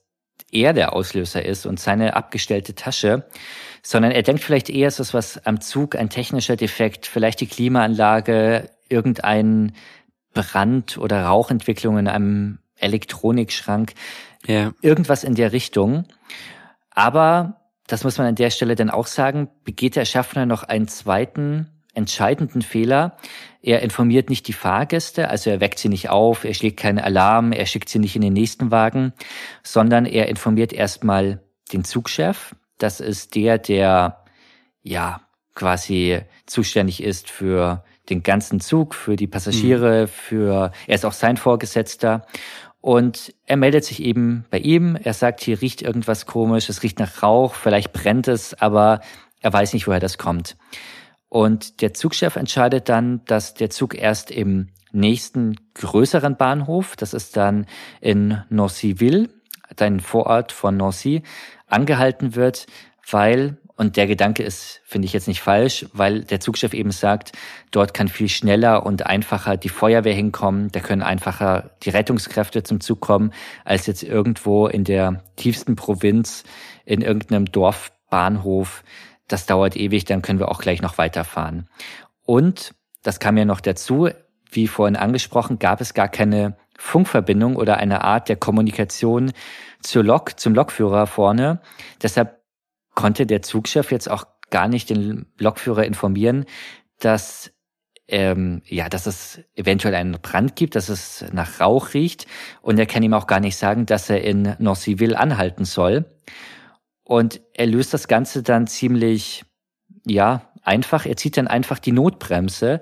[0.51, 3.27] er der Auslöser ist und seine abgestellte Tasche,
[3.83, 7.47] sondern er denkt vielleicht eher, es ist was am Zug, ein technischer Defekt, vielleicht die
[7.47, 9.73] Klimaanlage, irgendein
[10.33, 13.93] Brand oder Rauchentwicklung in einem Elektronikschrank,
[14.45, 14.73] ja.
[14.81, 16.05] irgendwas in der Richtung.
[16.91, 20.87] Aber, das muss man an der Stelle dann auch sagen, begeht der Schaffner noch einen
[20.87, 23.17] zweiten entscheidenden Fehler.
[23.61, 27.51] Er informiert nicht die Fahrgäste, also er weckt sie nicht auf, er schlägt keinen Alarm,
[27.51, 29.13] er schickt sie nicht in den nächsten Wagen,
[29.63, 31.41] sondern er informiert erstmal
[31.73, 32.55] den Zugchef.
[32.77, 34.23] Das ist der, der
[34.83, 35.21] ja
[35.55, 40.07] quasi zuständig ist für den ganzen Zug, für die Passagiere, mhm.
[40.07, 42.25] für er ist auch sein Vorgesetzter.
[42.81, 44.95] Und er meldet sich eben bei ihm.
[44.95, 49.01] Er sagt, hier riecht irgendwas komisch, es riecht nach Rauch, vielleicht brennt es, aber
[49.41, 50.55] er weiß nicht, woher das kommt.
[51.35, 57.35] Und der Zugchef entscheidet dann, dass der Zug erst im nächsten größeren Bahnhof, das ist
[57.35, 57.65] dann
[57.99, 59.27] in Nancyville,
[59.75, 61.23] dein Vorort von Nancy,
[61.67, 62.67] angehalten wird,
[63.11, 67.33] weil, und der Gedanke ist, finde ich jetzt nicht falsch, weil der Zugchef eben sagt,
[67.69, 72.79] dort kann viel schneller und einfacher die Feuerwehr hinkommen, da können einfacher die Rettungskräfte zum
[72.79, 73.33] Zug kommen,
[73.65, 76.45] als jetzt irgendwo in der tiefsten Provinz
[76.85, 78.85] in irgendeinem Dorfbahnhof
[79.27, 81.69] das dauert ewig, dann können wir auch gleich noch weiterfahren.
[82.25, 84.09] Und, das kam ja noch dazu,
[84.51, 89.31] wie vorhin angesprochen, gab es gar keine Funkverbindung oder eine Art der Kommunikation
[89.81, 91.61] zur Lok, zum Lokführer vorne.
[92.01, 92.41] Deshalb
[92.93, 96.45] konnte der Zugchef jetzt auch gar nicht den Lokführer informieren,
[96.99, 97.51] dass
[98.07, 102.27] ähm, ja, dass es eventuell einen Brand gibt, dass es nach Rauch riecht
[102.61, 106.05] und er kann ihm auch gar nicht sagen, dass er in Nancyville anhalten soll.
[107.05, 109.45] Und er löst das Ganze dann ziemlich,
[110.05, 111.05] ja, einfach.
[111.05, 112.79] Er zieht dann einfach die Notbremse,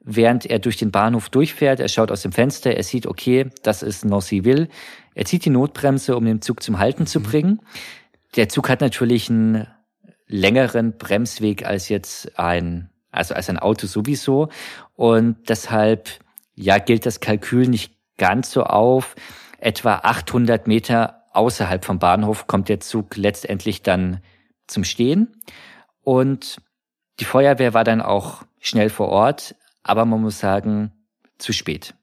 [0.00, 1.78] während er durch den Bahnhof durchfährt.
[1.78, 4.68] Er schaut aus dem Fenster, er sieht, okay, das ist Nancyville.
[5.14, 7.24] Er zieht die Notbremse, um den Zug zum Halten zu mhm.
[7.24, 7.60] bringen.
[8.34, 9.66] Der Zug hat natürlich einen
[10.26, 14.48] längeren Bremsweg als jetzt ein, also als ein Auto sowieso.
[14.94, 16.08] Und deshalb,
[16.54, 19.14] ja, gilt das Kalkül nicht ganz so auf.
[19.58, 24.20] Etwa 800 Meter außerhalb vom Bahnhof kommt der Zug letztendlich dann
[24.66, 25.32] zum Stehen.
[26.02, 26.58] Und
[27.20, 30.92] die Feuerwehr war dann auch schnell vor Ort, aber man muss sagen,
[31.38, 31.94] zu spät.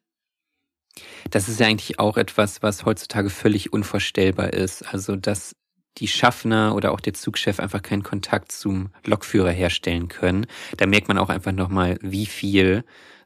[1.32, 4.84] Das ist ja eigentlich auch etwas, was heutzutage völlig unvorstellbar ist.
[4.94, 5.56] Also, dass
[5.98, 10.48] die Schaffner oder auch der Zugchef einfach keinen Kontakt zum Lokführer herstellen können.
[10.78, 12.84] Da merkt man auch einfach nochmal, wie viel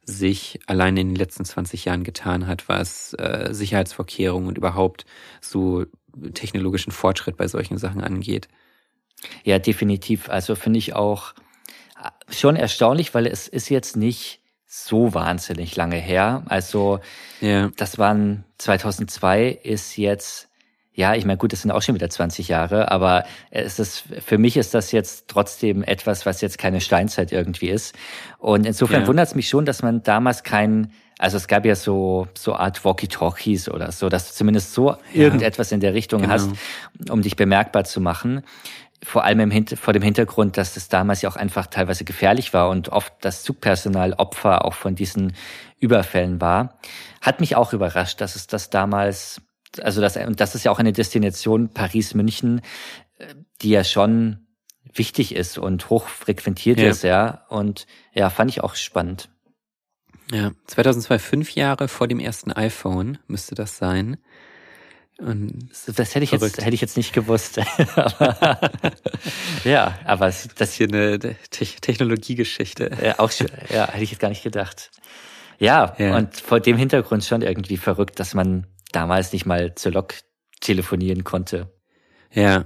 [0.07, 5.05] sich allein in den letzten 20 Jahren getan hat, was äh, Sicherheitsvorkehrungen und überhaupt
[5.41, 5.85] so
[6.33, 8.47] technologischen Fortschritt bei solchen Sachen angeht.
[9.43, 10.29] Ja, definitiv.
[10.29, 11.33] Also finde ich auch
[12.01, 16.43] äh, schon erstaunlich, weil es ist jetzt nicht so wahnsinnig lange her.
[16.47, 16.99] Also
[17.41, 17.69] ja.
[17.75, 20.46] das waren 2002 ist jetzt
[20.97, 24.39] ja, ich meine, gut, das sind auch schon wieder 20 Jahre, aber es ist, für
[24.39, 27.95] mich ist das jetzt trotzdem etwas, was jetzt keine Steinzeit irgendwie ist.
[28.39, 29.07] Und insofern ja.
[29.07, 32.83] wundert es mich schon, dass man damals kein, also es gab ja so, so Art
[32.83, 34.97] Walkie-Talkies oder so, dass du zumindest so ja.
[35.13, 36.33] irgendetwas in der Richtung genau.
[36.33, 36.49] hast,
[37.11, 38.41] um dich bemerkbar zu machen
[39.03, 42.53] vor allem im Hinter vor dem Hintergrund, dass es damals ja auch einfach teilweise gefährlich
[42.53, 45.33] war und oft das Zugpersonal Opfer auch von diesen
[45.79, 46.79] Überfällen war,
[47.21, 49.41] hat mich auch überrascht, dass es das damals,
[49.79, 52.61] also das, und das ist ja auch eine Destination Paris-München,
[53.61, 54.47] die ja schon
[54.93, 56.89] wichtig ist und hoch frequentiert ja.
[56.89, 57.45] ist, ja.
[57.49, 59.29] Und ja, fand ich auch spannend.
[60.31, 64.17] Ja, 2002, fünf Jahre vor dem ersten iPhone müsste das sein.
[65.19, 67.59] Und das hätte ich jetzt hätte ich jetzt nicht gewusst.
[67.95, 68.59] aber,
[69.63, 72.91] ja, aber das ist hier eine Te Technologiegeschichte.
[73.03, 74.91] Ja, auch schon, ja, hätte ich jetzt gar nicht gedacht.
[75.57, 79.91] Ja, ja, und vor dem Hintergrund schon irgendwie verrückt, dass man damals nicht mal zur
[79.91, 80.15] Lok
[80.61, 81.71] telefonieren konnte.
[82.31, 82.65] Ja,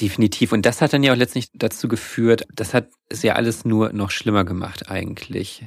[0.00, 0.52] definitiv.
[0.52, 3.92] Und das hat dann ja auch letztlich dazu geführt, das hat es ja alles nur
[3.92, 5.66] noch schlimmer gemacht eigentlich.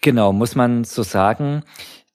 [0.00, 1.62] Genau, muss man so sagen.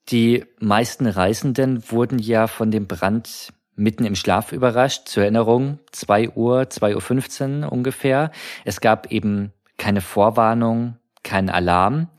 [0.10, 5.08] Die meisten Reisenden wurden ja von dem Brand mitten im Schlaf überrascht.
[5.08, 8.32] Zur Erinnerung, zwei Uhr, zwei Uhr fünfzehn ungefähr.
[8.66, 12.10] Es gab eben keine Vorwarnung, keinen Alarm.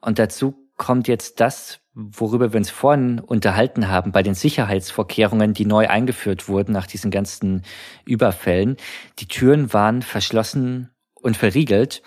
[0.00, 5.66] Und dazu kommt jetzt das, worüber wir uns vorhin unterhalten haben, bei den Sicherheitsvorkehrungen, die
[5.66, 7.62] neu eingeführt wurden nach diesen ganzen
[8.04, 8.76] Überfällen.
[9.18, 12.02] Die Türen waren verschlossen und verriegelt.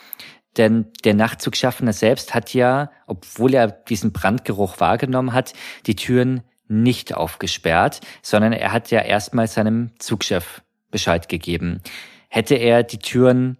[0.58, 5.54] Denn der Nachtzugschaffner selbst hat ja, obwohl er diesen Brandgeruch wahrgenommen hat,
[5.86, 11.82] die Türen nicht aufgesperrt, sondern er hat ja erstmal seinem Zugchef Bescheid gegeben.
[12.30, 13.58] Hätte er die Türen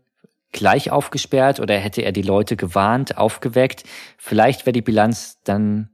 [0.52, 3.84] gleich aufgesperrt oder hätte er die Leute gewarnt, aufgeweckt,
[4.18, 5.90] vielleicht wäre die Bilanz dann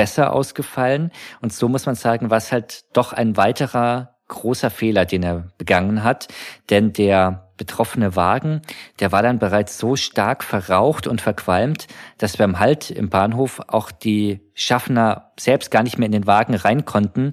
[0.00, 1.10] besser ausgefallen.
[1.42, 5.48] Und so muss man sagen, war es halt doch ein weiterer großer Fehler, den er
[5.58, 6.28] begangen hat.
[6.70, 8.62] Denn der betroffene Wagen,
[8.98, 11.86] der war dann bereits so stark verraucht und verqualmt,
[12.16, 16.54] dass beim Halt im Bahnhof auch die Schaffner selbst gar nicht mehr in den Wagen
[16.54, 17.32] rein konnten,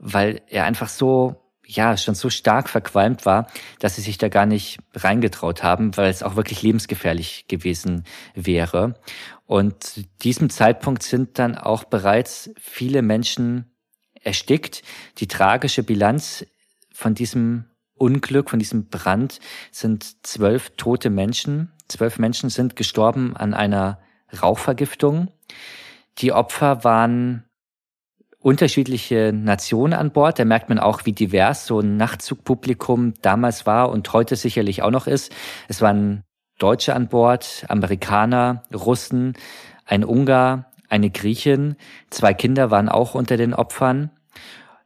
[0.00, 1.36] weil er einfach so
[1.70, 3.46] ja, schon so stark verqualmt war,
[3.78, 8.04] dass sie sich da gar nicht reingetraut haben, weil es auch wirklich lebensgefährlich gewesen
[8.34, 8.94] wäre.
[9.44, 13.70] Und zu diesem Zeitpunkt sind dann auch bereits viele Menschen
[14.22, 14.82] erstickt.
[15.18, 16.46] Die tragische Bilanz
[16.90, 19.38] von diesem Unglück, von diesem Brand
[19.70, 21.72] sind zwölf tote Menschen.
[21.86, 24.00] Zwölf Menschen sind gestorben an einer
[24.42, 25.30] Rauchvergiftung.
[26.16, 27.47] Die Opfer waren
[28.40, 30.38] unterschiedliche Nationen an Bord.
[30.38, 34.90] Da merkt man auch, wie divers so ein Nachtzugpublikum damals war und heute sicherlich auch
[34.90, 35.34] noch ist.
[35.68, 36.22] Es waren
[36.58, 39.34] Deutsche an Bord, Amerikaner, Russen,
[39.84, 41.76] ein Ungar, eine Griechin.
[42.10, 44.10] Zwei Kinder waren auch unter den Opfern.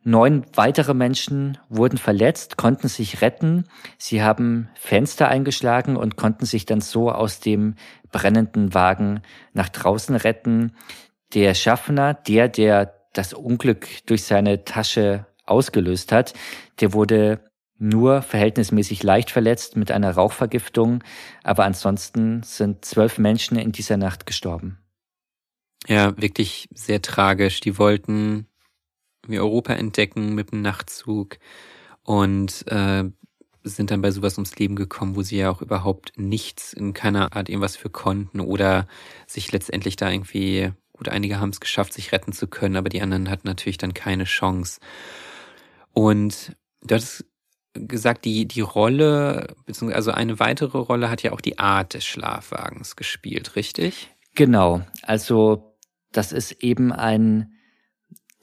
[0.05, 3.67] Neun weitere Menschen wurden verletzt, konnten sich retten.
[3.99, 7.77] Sie haben Fenster eingeschlagen und konnten sich dann so aus dem
[8.11, 10.75] brennenden Wagen nach draußen retten.
[11.35, 16.35] Der Schaffner, der, der das Unglück durch seine Tasche ausgelöst hat,
[16.81, 17.41] der wurde
[17.79, 21.03] nur verhältnismäßig leicht verletzt mit einer Rauchvergiftung,
[21.43, 24.79] aber ansonsten sind zwölf Menschen in dieser Nacht gestorben.
[25.89, 27.61] Ja, wirklich sehr tragisch.
[27.61, 28.47] Die wollten
[29.27, 31.39] wir Europa entdecken mit dem Nachtzug
[32.05, 33.05] und äh,
[33.65, 37.35] sind dann bei sowas ums Leben gekommen, wo sie ja auch überhaupt nichts in keiner
[37.35, 38.87] Art irgendwas für konnten oder
[39.27, 40.73] sich letztendlich da irgendwie,
[41.03, 43.93] gut, einige haben es geschafft, sich retten zu können, aber die anderen hatten natürlich dann
[43.93, 44.79] keine Chance.
[45.93, 47.25] Und du hattest
[47.75, 52.05] gesagt, die, die Rolle, beziehungsweise also eine weitere Rolle hat ja auch die Art des
[52.05, 54.11] Schlafwagens gespielt, richtig?
[54.37, 54.83] Genau.
[55.03, 55.75] Also
[56.13, 57.55] das ist eben ein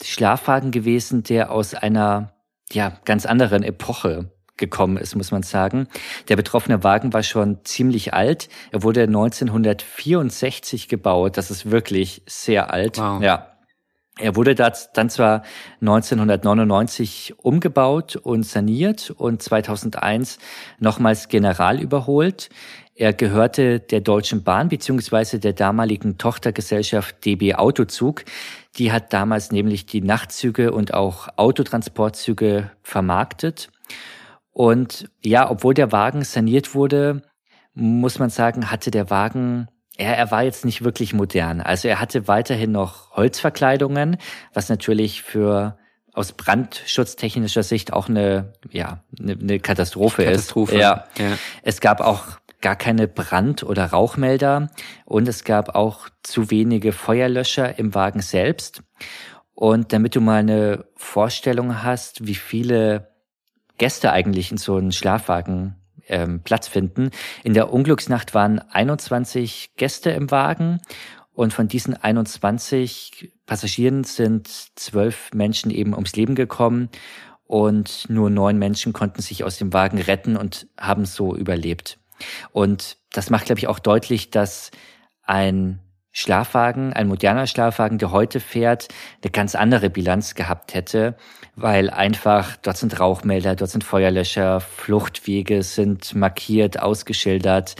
[0.02, 2.34] Schlafwagen gewesen, der aus einer
[2.70, 5.88] ja, ganz anderen Epoche gekommen ist, muss man sagen.
[6.28, 8.48] Der betroffene Wagen war schon ziemlich alt.
[8.70, 11.36] Er wurde 1964 gebaut.
[11.36, 12.98] Das ist wirklich sehr alt.
[12.98, 13.20] Wow.
[13.20, 13.48] Ja.
[14.18, 15.42] Er wurde dann zwar
[15.80, 20.38] 1999 umgebaut und saniert und 2001
[20.78, 22.50] nochmals general überholt.
[22.94, 28.24] Er gehörte der Deutschen Bahn beziehungsweise der damaligen Tochtergesellschaft DB Autozug.
[28.76, 33.70] Die hat damals nämlich die Nachtzüge und auch Autotransportzüge vermarktet.
[34.52, 37.22] Und ja, obwohl der Wagen saniert wurde,
[37.72, 39.68] muss man sagen, hatte der Wagen
[40.00, 41.60] er, er war jetzt nicht wirklich modern.
[41.60, 44.16] Also er hatte weiterhin noch Holzverkleidungen,
[44.54, 45.76] was natürlich für
[46.12, 50.80] aus brandschutztechnischer Sicht auch eine, ja, eine, eine Katastrophe, Katastrophe ist.
[50.80, 51.04] Ja.
[51.18, 51.38] ja.
[51.62, 52.24] Es gab auch
[52.60, 54.70] gar keine Brand- oder Rauchmelder
[55.04, 58.82] und es gab auch zu wenige Feuerlöscher im Wagen selbst.
[59.54, 63.09] Und damit du mal eine Vorstellung hast, wie viele
[63.80, 65.74] Gäste eigentlich in so einen Schlafwagen
[66.06, 67.10] ähm, Platz finden.
[67.42, 70.80] In der Unglücksnacht waren 21 Gäste im Wagen
[71.32, 76.90] und von diesen 21 Passagieren sind zwölf Menschen eben ums Leben gekommen
[77.44, 81.98] und nur neun Menschen konnten sich aus dem Wagen retten und haben so überlebt.
[82.52, 84.70] Und das macht, glaube ich, auch deutlich, dass
[85.22, 85.80] ein
[86.12, 88.88] Schlafwagen, ein moderner Schlafwagen, der heute fährt,
[89.22, 91.16] eine ganz andere Bilanz gehabt hätte,
[91.54, 97.76] weil einfach dort sind Rauchmelder, dort sind Feuerlöscher, Fluchtwege sind markiert, ausgeschildert.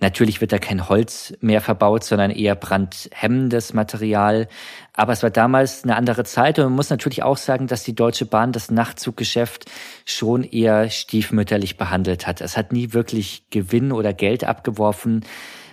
[0.00, 4.46] Natürlich wird da kein Holz mehr verbaut, sondern eher brandhemmendes Material.
[4.92, 7.96] Aber es war damals eine andere Zeit und man muss natürlich auch sagen, dass die
[7.96, 9.64] Deutsche Bahn das Nachtzuggeschäft
[10.04, 12.40] schon eher stiefmütterlich behandelt hat.
[12.40, 15.24] Es hat nie wirklich Gewinn oder Geld abgeworfen.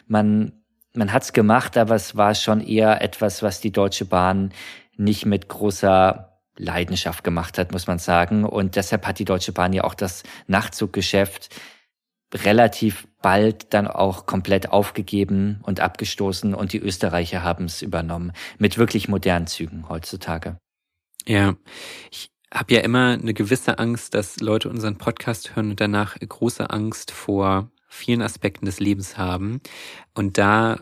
[0.08, 0.54] Man
[0.96, 4.54] man hat's gemacht, aber es war schon eher etwas, was die Deutsche Bahn
[4.98, 8.46] nicht mit großer Leidenschaft gemacht hat, muss man sagen.
[8.46, 11.50] Und deshalb hat die Deutsche Bahn ja auch das Nachtzuggeschäft
[12.34, 18.78] relativ bald dann auch komplett aufgegeben und abgestoßen und die Österreicher haben es übernommen mit
[18.78, 20.58] wirklich modernen Zügen heutzutage.
[21.26, 21.56] Ja,
[22.12, 26.70] ich habe ja immer eine gewisse Angst, dass Leute unseren Podcast hören und danach große
[26.70, 29.62] Angst vor vielen Aspekten des Lebens haben.
[30.14, 30.80] Und da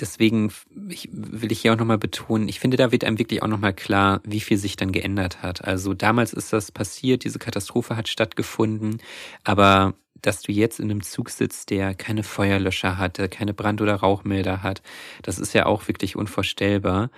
[0.00, 3.74] deswegen will ich hier auch nochmal betonen, ich finde, da wird einem wirklich auch nochmal
[3.74, 5.64] klar, wie viel sich dann geändert hat.
[5.64, 8.98] Also damals ist das passiert, diese Katastrophe hat stattgefunden,
[9.44, 13.82] aber dass du jetzt in einem Zug sitzt, der keine Feuerlöscher hat, der keine Brand-
[13.82, 14.82] oder Rauchmelder hat,
[15.22, 17.10] das ist ja auch wirklich unvorstellbar.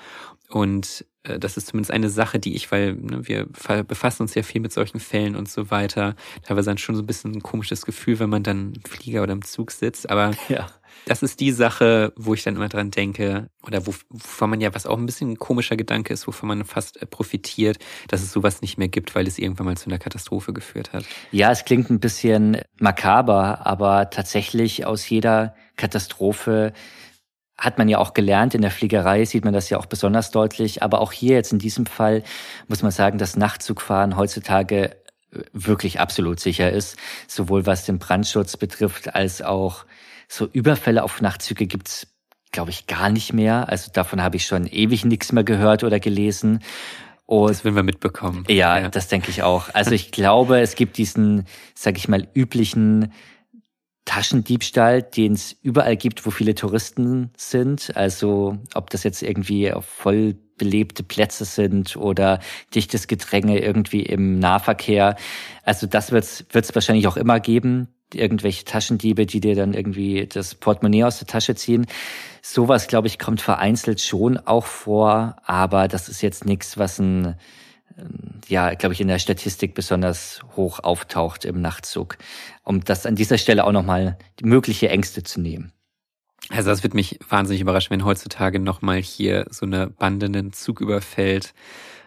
[0.49, 1.05] Und
[1.39, 3.47] das ist zumindest eine Sache, die ich, weil ne, wir
[3.85, 7.07] befassen uns ja viel mit solchen Fällen und so weiter, teilweise dann schon so ein
[7.07, 10.09] bisschen ein komisches Gefühl, wenn man dann im Flieger oder im Zug sitzt.
[10.11, 10.67] Aber ja.
[11.07, 14.75] das ist die Sache, wo ich dann immer dran denke, oder wo, wovon man ja,
[14.75, 18.33] was auch ein bisschen ein komischer Gedanke ist, wovon man fast äh, profitiert, dass es
[18.33, 21.05] sowas nicht mehr gibt, weil es irgendwann mal zu einer Katastrophe geführt hat.
[21.33, 26.73] Ja, es klingt ein bisschen makaber, aber tatsächlich aus jeder Katastrophe
[27.59, 28.55] hat man ja auch gelernt.
[28.55, 30.83] In der Fliegerei sieht man das ja auch besonders deutlich.
[30.83, 32.23] Aber auch hier jetzt in diesem Fall
[32.69, 34.91] muss man sagen, dass Nachtzugfahren heutzutage
[35.33, 36.97] äh, wirklich absolut sicher ist.
[37.27, 39.87] Sowohl was den Brandschutz betrifft, als auch
[40.29, 42.09] so Überfälle auf Nachtzüge gibt's,
[42.53, 43.69] glaube ich, gar nicht mehr.
[43.69, 46.61] Also davon habe ich schon ewig nichts mehr gehört oder gelesen.
[47.25, 48.45] Und das werden wir mitbekommen.
[48.49, 49.69] Ja, ja, das denke ich auch.
[49.73, 53.13] Also ich glaube, es gibt diesen, sag ich mal, üblichen
[54.07, 57.95] Taschendiebstahl, den es überall gibt, wo viele Touristen sind.
[57.95, 62.41] Also ob das jetzt irgendwie voll belebte Plätze sind oder
[62.75, 65.17] dichtes Gedränge irgendwie im Nahverkehr.
[65.65, 67.89] Also das wird es wahrscheinlich auch immer geben.
[68.15, 71.87] Irgendwelche Taschendiebe, die dir dann irgendwie das Portemonnaie aus der Tasche ziehen.
[72.41, 77.35] Sowas, glaube ich, kommt vereinzelt schon auch vor, aber das ist jetzt nichts, was ein
[78.49, 82.19] ja, glaube ich, in der Statistik besonders hoch auftaucht im Nachtzug,
[82.63, 85.73] um das an dieser Stelle auch nochmal die mögliche Ängste zu nehmen.
[86.51, 90.81] Also das wird mich wahnsinnig überraschen, wenn heutzutage nochmal hier so eine Bande einen Zug
[90.81, 91.55] überfällt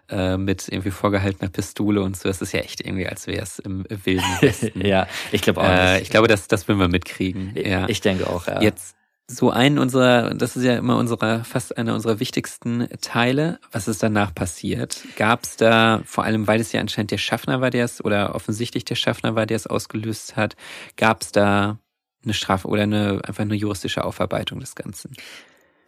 [0.10, 2.30] äh, mit irgendwie vorgehaltener Pistole und so.
[2.30, 4.86] Das ist ja echt irgendwie, als wäre es im Wilden Westen.
[4.86, 5.69] ja, ich glaube auch.
[5.69, 7.54] Äh, ich glaube, das, das würden wir mitkriegen.
[7.56, 7.89] Ja.
[7.89, 8.62] Ich denke auch, ja.
[8.62, 8.95] Jetzt
[9.29, 13.59] so einen unserer, das ist ja immer unserer, fast einer unserer wichtigsten Teile.
[13.71, 15.03] Was ist danach passiert?
[15.17, 18.33] Gab es da, vor allem weil es ja anscheinend der Schaffner war, der es, oder
[18.33, 20.55] offensichtlich der Schaffner war, der es ausgelöst hat,
[20.97, 21.77] gab es da
[22.23, 25.15] eine Strafe oder eine einfach eine juristische Aufarbeitung des Ganzen?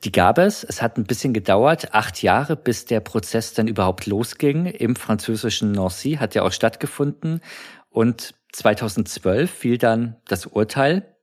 [0.03, 0.63] Die gab es.
[0.63, 4.67] Es hat ein bisschen gedauert, acht Jahre, bis der Prozess dann überhaupt losging.
[4.67, 7.41] Im französischen Nancy hat ja auch stattgefunden.
[7.89, 11.15] Und 2012 fiel dann das Urteil.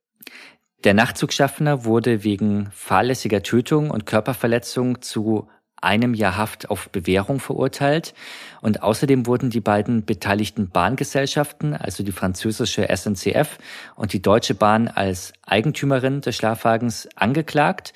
[0.85, 5.49] Der Nachzugschaffner wurde wegen fahrlässiger Tötung und Körperverletzung zu
[5.81, 8.14] einem Jahr Haft auf Bewährung verurteilt.
[8.61, 13.59] Und außerdem wurden die beiden beteiligten Bahngesellschaften, also die französische SNCF
[13.97, 17.93] und die Deutsche Bahn als Eigentümerin des Schlafwagens angeklagt.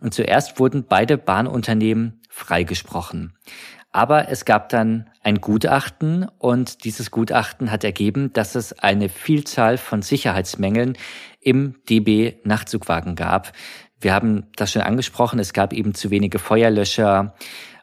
[0.00, 3.32] Und zuerst wurden beide Bahnunternehmen freigesprochen.
[3.92, 9.78] Aber es gab dann ein Gutachten und dieses Gutachten hat ergeben, dass es eine Vielzahl
[9.78, 10.98] von Sicherheitsmängeln
[11.40, 13.52] im DB Nachtzugwagen gab.
[14.00, 17.34] Wir haben das schon angesprochen, es gab eben zu wenige Feuerlöscher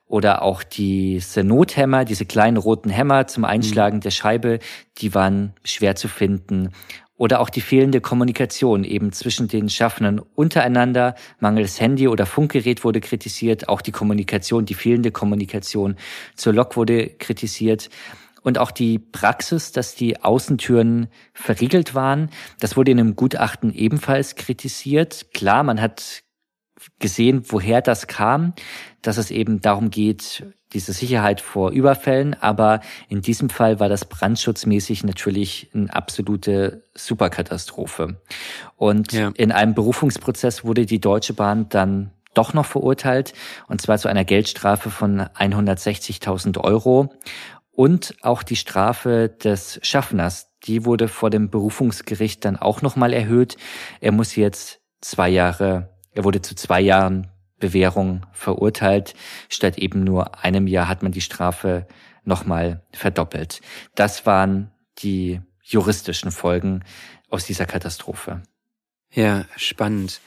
[0.05, 4.01] oder auch diese Nothämmer, diese kleinen roten Hämmer zum Einschlagen mhm.
[4.01, 4.59] der Scheibe,
[4.99, 6.69] die waren schwer zu finden.
[7.15, 11.15] Oder auch die fehlende Kommunikation eben zwischen den Schaffenden untereinander.
[11.39, 13.69] Mangels Handy oder Funkgerät wurde kritisiert.
[13.69, 15.95] Auch die Kommunikation, die fehlende Kommunikation
[16.35, 17.89] zur Lok wurde kritisiert.
[18.41, 24.35] Und auch die Praxis, dass die Außentüren verriegelt waren, das wurde in einem Gutachten ebenfalls
[24.35, 25.27] kritisiert.
[25.33, 26.23] Klar, man hat
[26.99, 28.53] gesehen, woher das kam,
[29.03, 34.05] dass es eben darum geht, diese Sicherheit vor Überfällen, aber in diesem Fall war das
[34.05, 38.19] brandschutzmäßig natürlich eine absolute Superkatastrophe.
[38.75, 39.31] Und ja.
[39.35, 43.33] in einem Berufungsprozess wurde die Deutsche Bahn dann doch noch verurteilt,
[43.67, 47.13] und zwar zu einer Geldstrafe von 160.000 Euro.
[47.71, 53.57] Und auch die Strafe des Schaffners, die wurde vor dem Berufungsgericht dann auch nochmal erhöht.
[53.99, 57.32] Er muss jetzt zwei Jahre, er wurde zu zwei Jahren
[57.63, 59.13] Bewährung verurteilt.
[59.47, 61.87] Statt eben nur einem Jahr hat man die Strafe
[62.25, 63.61] nochmal verdoppelt.
[63.95, 66.83] Das waren die juristischen Folgen
[67.29, 68.43] aus dieser Katastrophe.
[69.13, 70.19] Ja, spannend.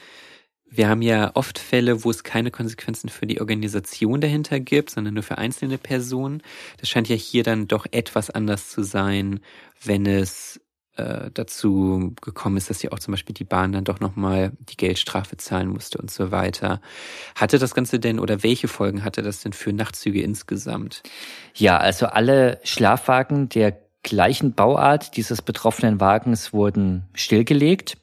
[0.68, 5.14] Wir haben ja oft Fälle, wo es keine Konsequenzen für die Organisation dahinter gibt, sondern
[5.14, 6.42] nur für einzelne Personen.
[6.78, 9.40] Das scheint ja hier dann doch etwas anders zu sein,
[9.84, 10.58] wenn es
[10.96, 14.76] äh, dazu gekommen ist, dass ja auch zum Beispiel die Bahn dann doch nochmal die
[14.76, 16.80] Geldstrafe zahlen musste und so weiter.
[17.34, 21.02] Hatte das Ganze denn oder welche Folgen hatte das denn für Nachtzüge insgesamt?
[21.54, 27.98] Ja, also alle Schlafwagen der gleichen Bauart dieses betroffenen Wagens wurden stillgelegt.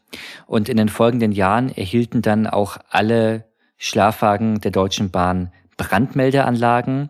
[0.46, 3.46] Und in den folgenden Jahren erhielten dann auch alle
[3.78, 7.10] Schlafwagen der Deutschen Bahn Brandmeldeanlagen.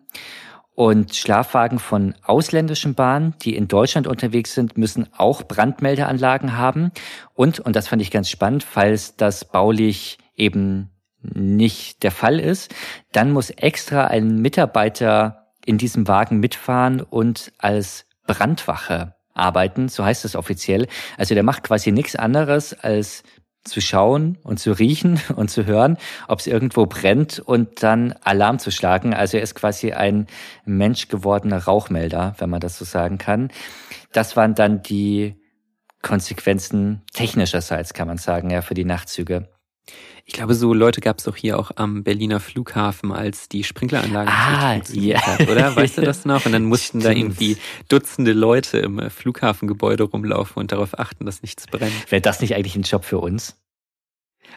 [0.75, 6.91] Und Schlafwagen von ausländischen Bahnen, die in Deutschland unterwegs sind, müssen auch Brandmeldeanlagen haben.
[7.35, 10.89] Und, und das fand ich ganz spannend, falls das baulich eben
[11.21, 12.73] nicht der Fall ist,
[13.11, 20.25] dann muss extra ein Mitarbeiter in diesem Wagen mitfahren und als Brandwache arbeiten, so heißt
[20.25, 20.87] es offiziell.
[21.17, 23.23] Also der macht quasi nichts anderes als
[23.63, 25.97] zu schauen und zu riechen und zu hören,
[26.27, 29.13] ob es irgendwo brennt und dann Alarm zu schlagen.
[29.13, 30.27] Also er ist quasi ein
[30.65, 33.51] menschgewordener Rauchmelder, wenn man das so sagen kann.
[34.11, 35.35] Das waren dann die
[36.01, 39.47] Konsequenzen technischerseits, kann man sagen, ja, für die Nachtzüge.
[40.25, 44.29] Ich glaube, so Leute gab es doch hier auch am Berliner Flughafen, als die Sprinkleranlage
[44.31, 45.21] ah, ja.
[45.21, 45.75] hat, oder?
[45.75, 46.45] Weißt du das noch?
[46.45, 47.15] Und dann mussten Stimmt.
[47.15, 47.57] da irgendwie
[47.89, 52.09] Dutzende Leute im äh, Flughafengebäude rumlaufen und darauf achten, dass nichts brennt.
[52.09, 53.57] Wäre das nicht eigentlich ein Job für uns?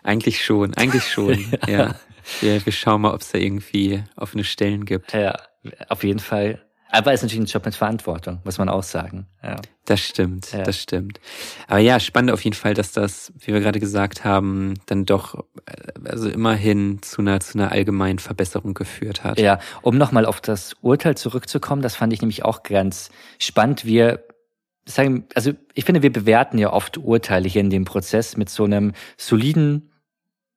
[0.05, 1.69] Eigentlich schon, eigentlich schon, ja.
[1.69, 1.95] ja.
[2.41, 5.13] Wir, wir schauen mal, ob es da irgendwie offene Stellen gibt.
[5.13, 5.41] Ja,
[5.89, 9.27] auf jeden Fall aber es ist natürlich ein Job mit Verantwortung, muss man auch sagen.
[9.43, 9.57] Ja.
[9.85, 10.63] Das stimmt, ja.
[10.63, 11.21] das stimmt.
[11.69, 15.45] Aber ja, spannend auf jeden Fall, dass das, wie wir gerade gesagt haben, dann doch
[15.67, 19.39] äh, also immerhin zu einer, zu einer allgemeinen Verbesserung geführt hat.
[19.39, 23.85] Ja, um nochmal auf das Urteil zurückzukommen, das fand ich nämlich auch ganz spannend.
[23.85, 24.25] Wir
[24.87, 28.65] sagen, also ich finde, wir bewerten ja oft Urteile hier in dem Prozess mit so
[28.65, 29.91] einem soliden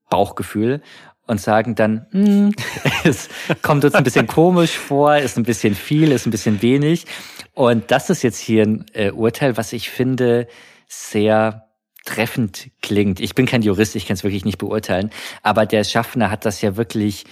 [0.09, 0.82] Bauchgefühl
[1.30, 2.53] und sagen dann, hm,
[3.03, 3.30] es
[3.61, 7.05] kommt uns ein bisschen komisch vor, ist ein bisschen viel, ist ein bisschen wenig.
[7.53, 10.47] Und das ist jetzt hier ein äh, Urteil, was ich finde
[10.88, 11.67] sehr
[12.05, 13.19] treffend klingt.
[13.19, 15.11] Ich bin kein Jurist, ich kann es wirklich nicht beurteilen,
[15.43, 17.25] aber der Schaffner hat das ja wirklich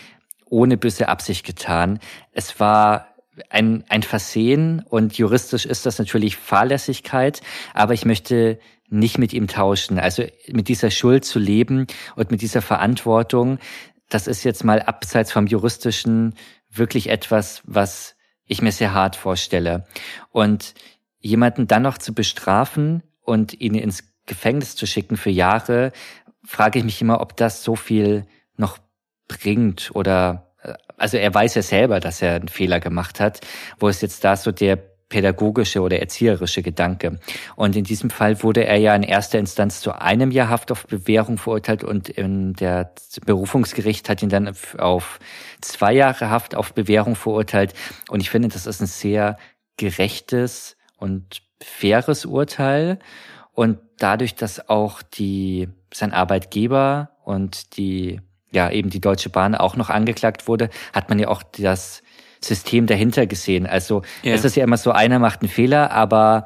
[0.45, 1.99] ohne böse Absicht getan.
[2.31, 3.07] Es war
[3.49, 7.41] ein, ein Versehen und juristisch ist das natürlich Fahrlässigkeit,
[7.73, 8.59] aber ich möchte
[8.89, 9.99] nicht mit ihm tauschen.
[9.99, 13.59] Also mit dieser Schuld zu leben und mit dieser Verantwortung,
[14.09, 16.35] das ist jetzt mal abseits vom juristischen
[16.69, 18.15] wirklich etwas, was
[18.45, 19.85] ich mir sehr hart vorstelle.
[20.31, 20.73] Und
[21.19, 25.91] jemanden dann noch zu bestrafen und ihn ins Gefängnis zu schicken für Jahre,
[26.45, 28.25] frage ich mich immer, ob das so viel
[28.55, 28.77] noch
[29.27, 33.41] bringt oder äh, also er weiß ja selber, dass er einen Fehler gemacht hat.
[33.79, 37.19] Wo ist jetzt da so der pädagogische oder erzieherische Gedanke.
[37.55, 40.85] Und in diesem Fall wurde er ja in erster Instanz zu einem Jahr Haft auf
[40.87, 42.91] Bewährung verurteilt und in der
[43.25, 45.19] Berufungsgericht hat ihn dann auf
[45.61, 47.73] zwei Jahre Haft auf Bewährung verurteilt.
[48.09, 49.37] Und ich finde, das ist ein sehr
[49.77, 52.99] gerechtes und faires Urteil.
[53.53, 59.75] Und dadurch, dass auch die, sein Arbeitgeber und die, ja, eben die Deutsche Bahn auch
[59.75, 62.03] noch angeklagt wurde, hat man ja auch das
[62.41, 63.65] System dahinter gesehen.
[63.65, 64.33] Also ja.
[64.33, 66.45] es ist ja immer so, einer macht einen Fehler, aber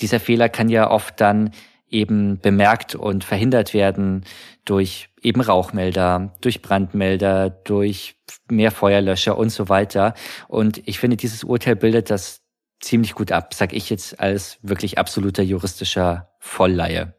[0.00, 1.50] dieser Fehler kann ja oft dann
[1.88, 4.24] eben bemerkt und verhindert werden
[4.64, 8.16] durch eben Rauchmelder, durch Brandmelder, durch
[8.50, 10.14] mehr Feuerlöscher und so weiter.
[10.48, 12.42] Und ich finde, dieses Urteil bildet das
[12.80, 17.14] ziemlich gut ab, sag ich jetzt als wirklich absoluter juristischer Vollleihe.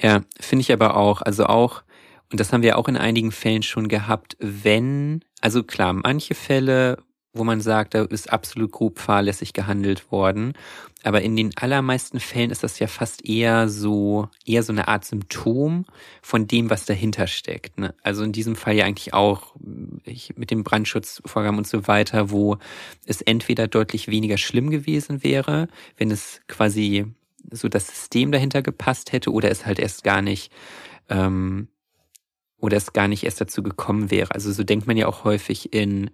[0.00, 1.22] Ja, finde ich aber auch.
[1.22, 1.82] Also auch,
[2.30, 6.98] und das haben wir auch in einigen Fällen schon gehabt, wenn, also klar, manche Fälle,
[7.34, 10.54] wo man sagt, da ist absolut grob fahrlässig gehandelt worden.
[11.02, 15.04] Aber in den allermeisten Fällen ist das ja fast eher so, eher so eine Art
[15.04, 15.84] Symptom
[16.22, 17.78] von dem, was dahinter steckt.
[17.78, 17.94] Ne?
[18.02, 19.54] Also in diesem Fall ja eigentlich auch
[20.04, 22.56] ich, mit dem Brandschutzvorgaben und so weiter, wo
[23.04, 25.68] es entweder deutlich weniger schlimm gewesen wäre,
[25.98, 27.04] wenn es quasi
[27.50, 30.50] so das System dahinter gepasst hätte oder es halt erst gar nicht,
[31.10, 31.68] ähm,
[32.58, 34.34] oder es gar nicht erst dazu gekommen wäre.
[34.34, 36.10] Also so denkt man ja auch häufig in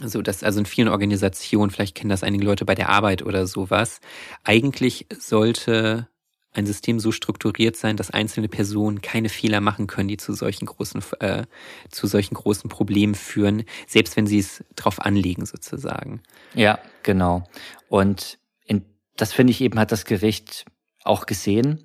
[0.00, 3.46] so dass also in vielen Organisationen, vielleicht kennen das einige Leute bei der Arbeit oder
[3.46, 4.00] sowas,
[4.44, 6.08] eigentlich sollte
[6.54, 10.66] ein System so strukturiert sein, dass einzelne Personen keine Fehler machen können, die zu solchen
[10.66, 11.44] großen äh,
[11.90, 16.22] zu solchen großen Problemen führen, selbst wenn sie es drauf anlegen sozusagen.
[16.54, 17.44] Ja, genau.
[17.88, 18.84] Und in,
[19.16, 20.66] das finde ich eben hat das Gericht
[21.04, 21.82] auch gesehen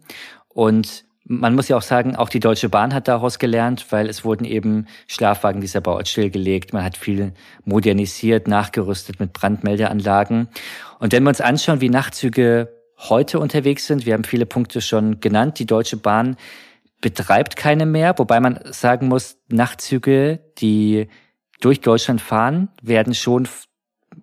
[0.50, 4.24] und man muss ja auch sagen, auch die Deutsche Bahn hat daraus gelernt, weil es
[4.24, 6.72] wurden eben Schlafwagen dieser Bauart stillgelegt.
[6.72, 7.34] Man hat viel
[7.66, 10.48] modernisiert, nachgerüstet mit Brandmeldeanlagen.
[11.00, 15.20] Und wenn wir uns anschauen, wie Nachtzüge heute unterwegs sind, wir haben viele Punkte schon
[15.20, 16.38] genannt, die Deutsche Bahn
[17.02, 21.10] betreibt keine mehr, wobei man sagen muss, Nachtzüge, die
[21.60, 23.48] durch Deutschland fahren, werden schon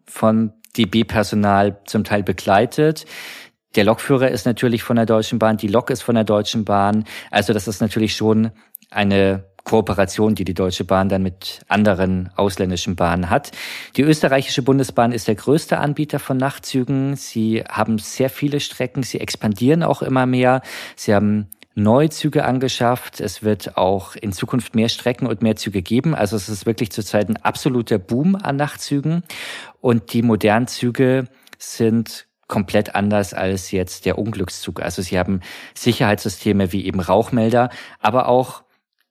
[0.07, 3.05] von DB-Personal zum Teil begleitet.
[3.77, 7.05] Der Lokführer ist natürlich von der Deutschen Bahn, die Lok ist von der Deutschen Bahn.
[7.31, 8.51] Also das ist natürlich schon
[8.91, 13.51] eine Kooperation, die die Deutsche Bahn dann mit anderen ausländischen Bahnen hat.
[13.97, 17.17] Die österreichische Bundesbahn ist der größte Anbieter von Nachtzügen.
[17.17, 20.61] Sie haben sehr viele Strecken, sie expandieren auch immer mehr.
[20.97, 23.21] Sie haben Neuzüge angeschafft.
[23.21, 26.15] Es wird auch in Zukunft mehr Strecken und mehr Züge geben.
[26.15, 29.25] Also es ist wirklich zurzeit ein absoluter Boom an Nachtzügen.
[29.81, 31.25] Und die modernen Züge
[31.59, 34.81] sind komplett anders als jetzt der Unglückszug.
[34.83, 35.41] Also sie haben
[35.75, 37.71] Sicherheitssysteme wie eben Rauchmelder,
[38.01, 38.63] aber auch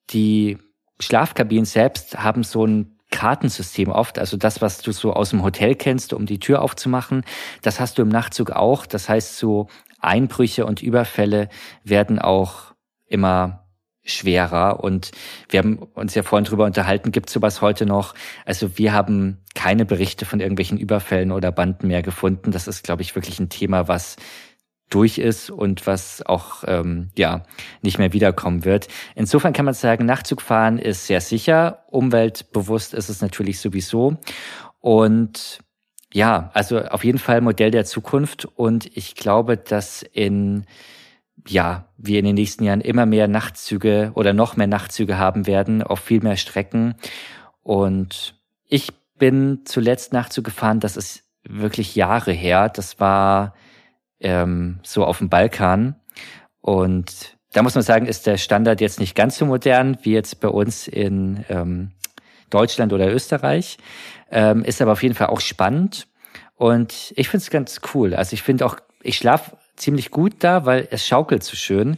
[0.09, 0.57] die
[0.99, 5.75] Schlafkabinen selbst haben so ein Kartensystem oft, also das, was du so aus dem Hotel
[5.75, 7.23] kennst, um die Tür aufzumachen,
[7.61, 8.87] das hast du im Nachtzug auch.
[8.87, 9.67] Das heißt, so
[9.99, 11.49] Einbrüche und Überfälle
[11.83, 12.73] werden auch
[13.05, 13.62] immer
[14.03, 14.83] schwerer.
[14.83, 15.11] Und
[15.49, 18.13] wir haben uns ja vorhin drüber unterhalten, gibt es sowas heute noch?
[18.45, 22.51] Also wir haben keine Berichte von irgendwelchen Überfällen oder Banden mehr gefunden.
[22.51, 24.17] Das ist, glaube ich, wirklich ein Thema, was
[24.89, 27.43] durch ist und was auch ähm, ja
[27.81, 28.87] nicht mehr wiederkommen wird.
[29.15, 34.17] Insofern kann man sagen, Nachtzugfahren ist sehr sicher, umweltbewusst ist es natürlich sowieso
[34.79, 35.59] und
[36.13, 40.65] ja, also auf jeden Fall Modell der Zukunft und ich glaube, dass in
[41.47, 45.83] ja, wir in den nächsten Jahren immer mehr Nachtzüge oder noch mehr Nachtzüge haben werden
[45.83, 46.95] auf viel mehr Strecken.
[47.61, 48.35] Und
[48.67, 52.69] ich bin zuletzt Nachtzug gefahren, das ist wirklich Jahre her.
[52.69, 53.53] Das war
[54.19, 55.95] ähm, so auf dem Balkan.
[56.61, 60.39] Und da muss man sagen, ist der Standard jetzt nicht ganz so modern wie jetzt
[60.39, 61.91] bei uns in ähm,
[62.49, 63.77] Deutschland oder Österreich.
[64.31, 66.07] Ähm, ist aber auf jeden Fall auch spannend.
[66.55, 68.13] Und ich finde es ganz cool.
[68.15, 71.97] Also ich finde auch, ich schlafe ziemlich gut da, weil es schaukelt so schön.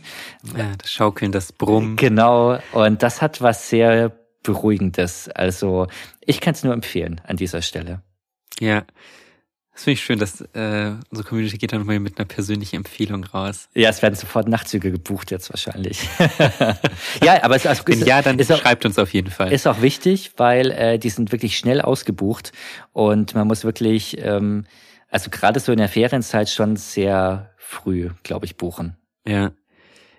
[0.57, 1.95] Ja, das Schaukeln, das Brummen.
[1.95, 4.11] Genau, und das hat was sehr
[4.43, 5.30] Beruhigendes.
[5.30, 5.88] Also
[6.21, 8.01] ich kann es nur empfehlen an dieser Stelle.
[8.59, 8.86] Ja,
[9.76, 13.26] das finde ich schön, dass äh, unsere Community geht dann nochmal mit einer persönlichen Empfehlung
[13.26, 13.67] raus.
[13.73, 16.07] Ja, es werden sofort Nachtzüge gebucht jetzt wahrscheinlich.
[17.21, 19.51] ja, aber es ist, ist, ja, dann ist auch, schreibt uns auf jeden Fall.
[19.51, 22.53] Ist auch wichtig, weil äh, die sind wirklich schnell ausgebucht
[22.93, 24.63] und man muss wirklich, ähm,
[25.09, 28.95] also gerade so in der Ferienzeit schon sehr früh, glaube ich, buchen.
[29.28, 29.51] Ja.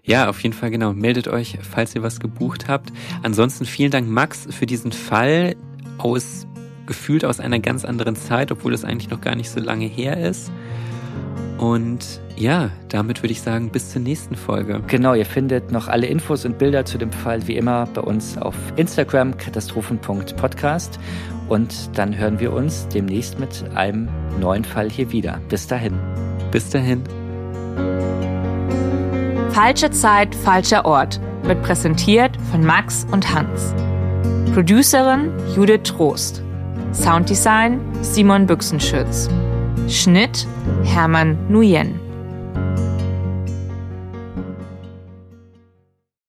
[0.03, 0.92] Ja, auf jeden Fall genau.
[0.92, 2.92] Meldet euch, falls ihr was gebucht habt.
[3.22, 5.57] Ansonsten vielen Dank, Max, für diesen Fall
[5.99, 6.47] aus
[6.86, 10.16] gefühlt aus einer ganz anderen Zeit, obwohl es eigentlich noch gar nicht so lange her
[10.16, 10.53] ist.
[11.59, 14.82] Und ja, damit würde ich sagen, bis zur nächsten Folge.
[14.86, 18.36] Genau, ihr findet noch alle Infos und Bilder zu dem Fall wie immer bei uns
[18.38, 21.01] auf Instagram katastrophen.podcast
[21.49, 25.40] und dann hören wir uns demnächst mit einem neuen Fall hier wieder.
[25.49, 25.99] Bis dahin.
[26.53, 27.03] Bis dahin.
[29.50, 33.74] Falsche Zeit, falscher Ort wird präsentiert von Max und Hans.
[34.54, 36.42] Producerin Judith Trost.
[36.92, 39.28] Sounddesign Simon Büchsenschütz.
[39.88, 40.46] Schnitt
[40.84, 42.05] Hermann Nuyen.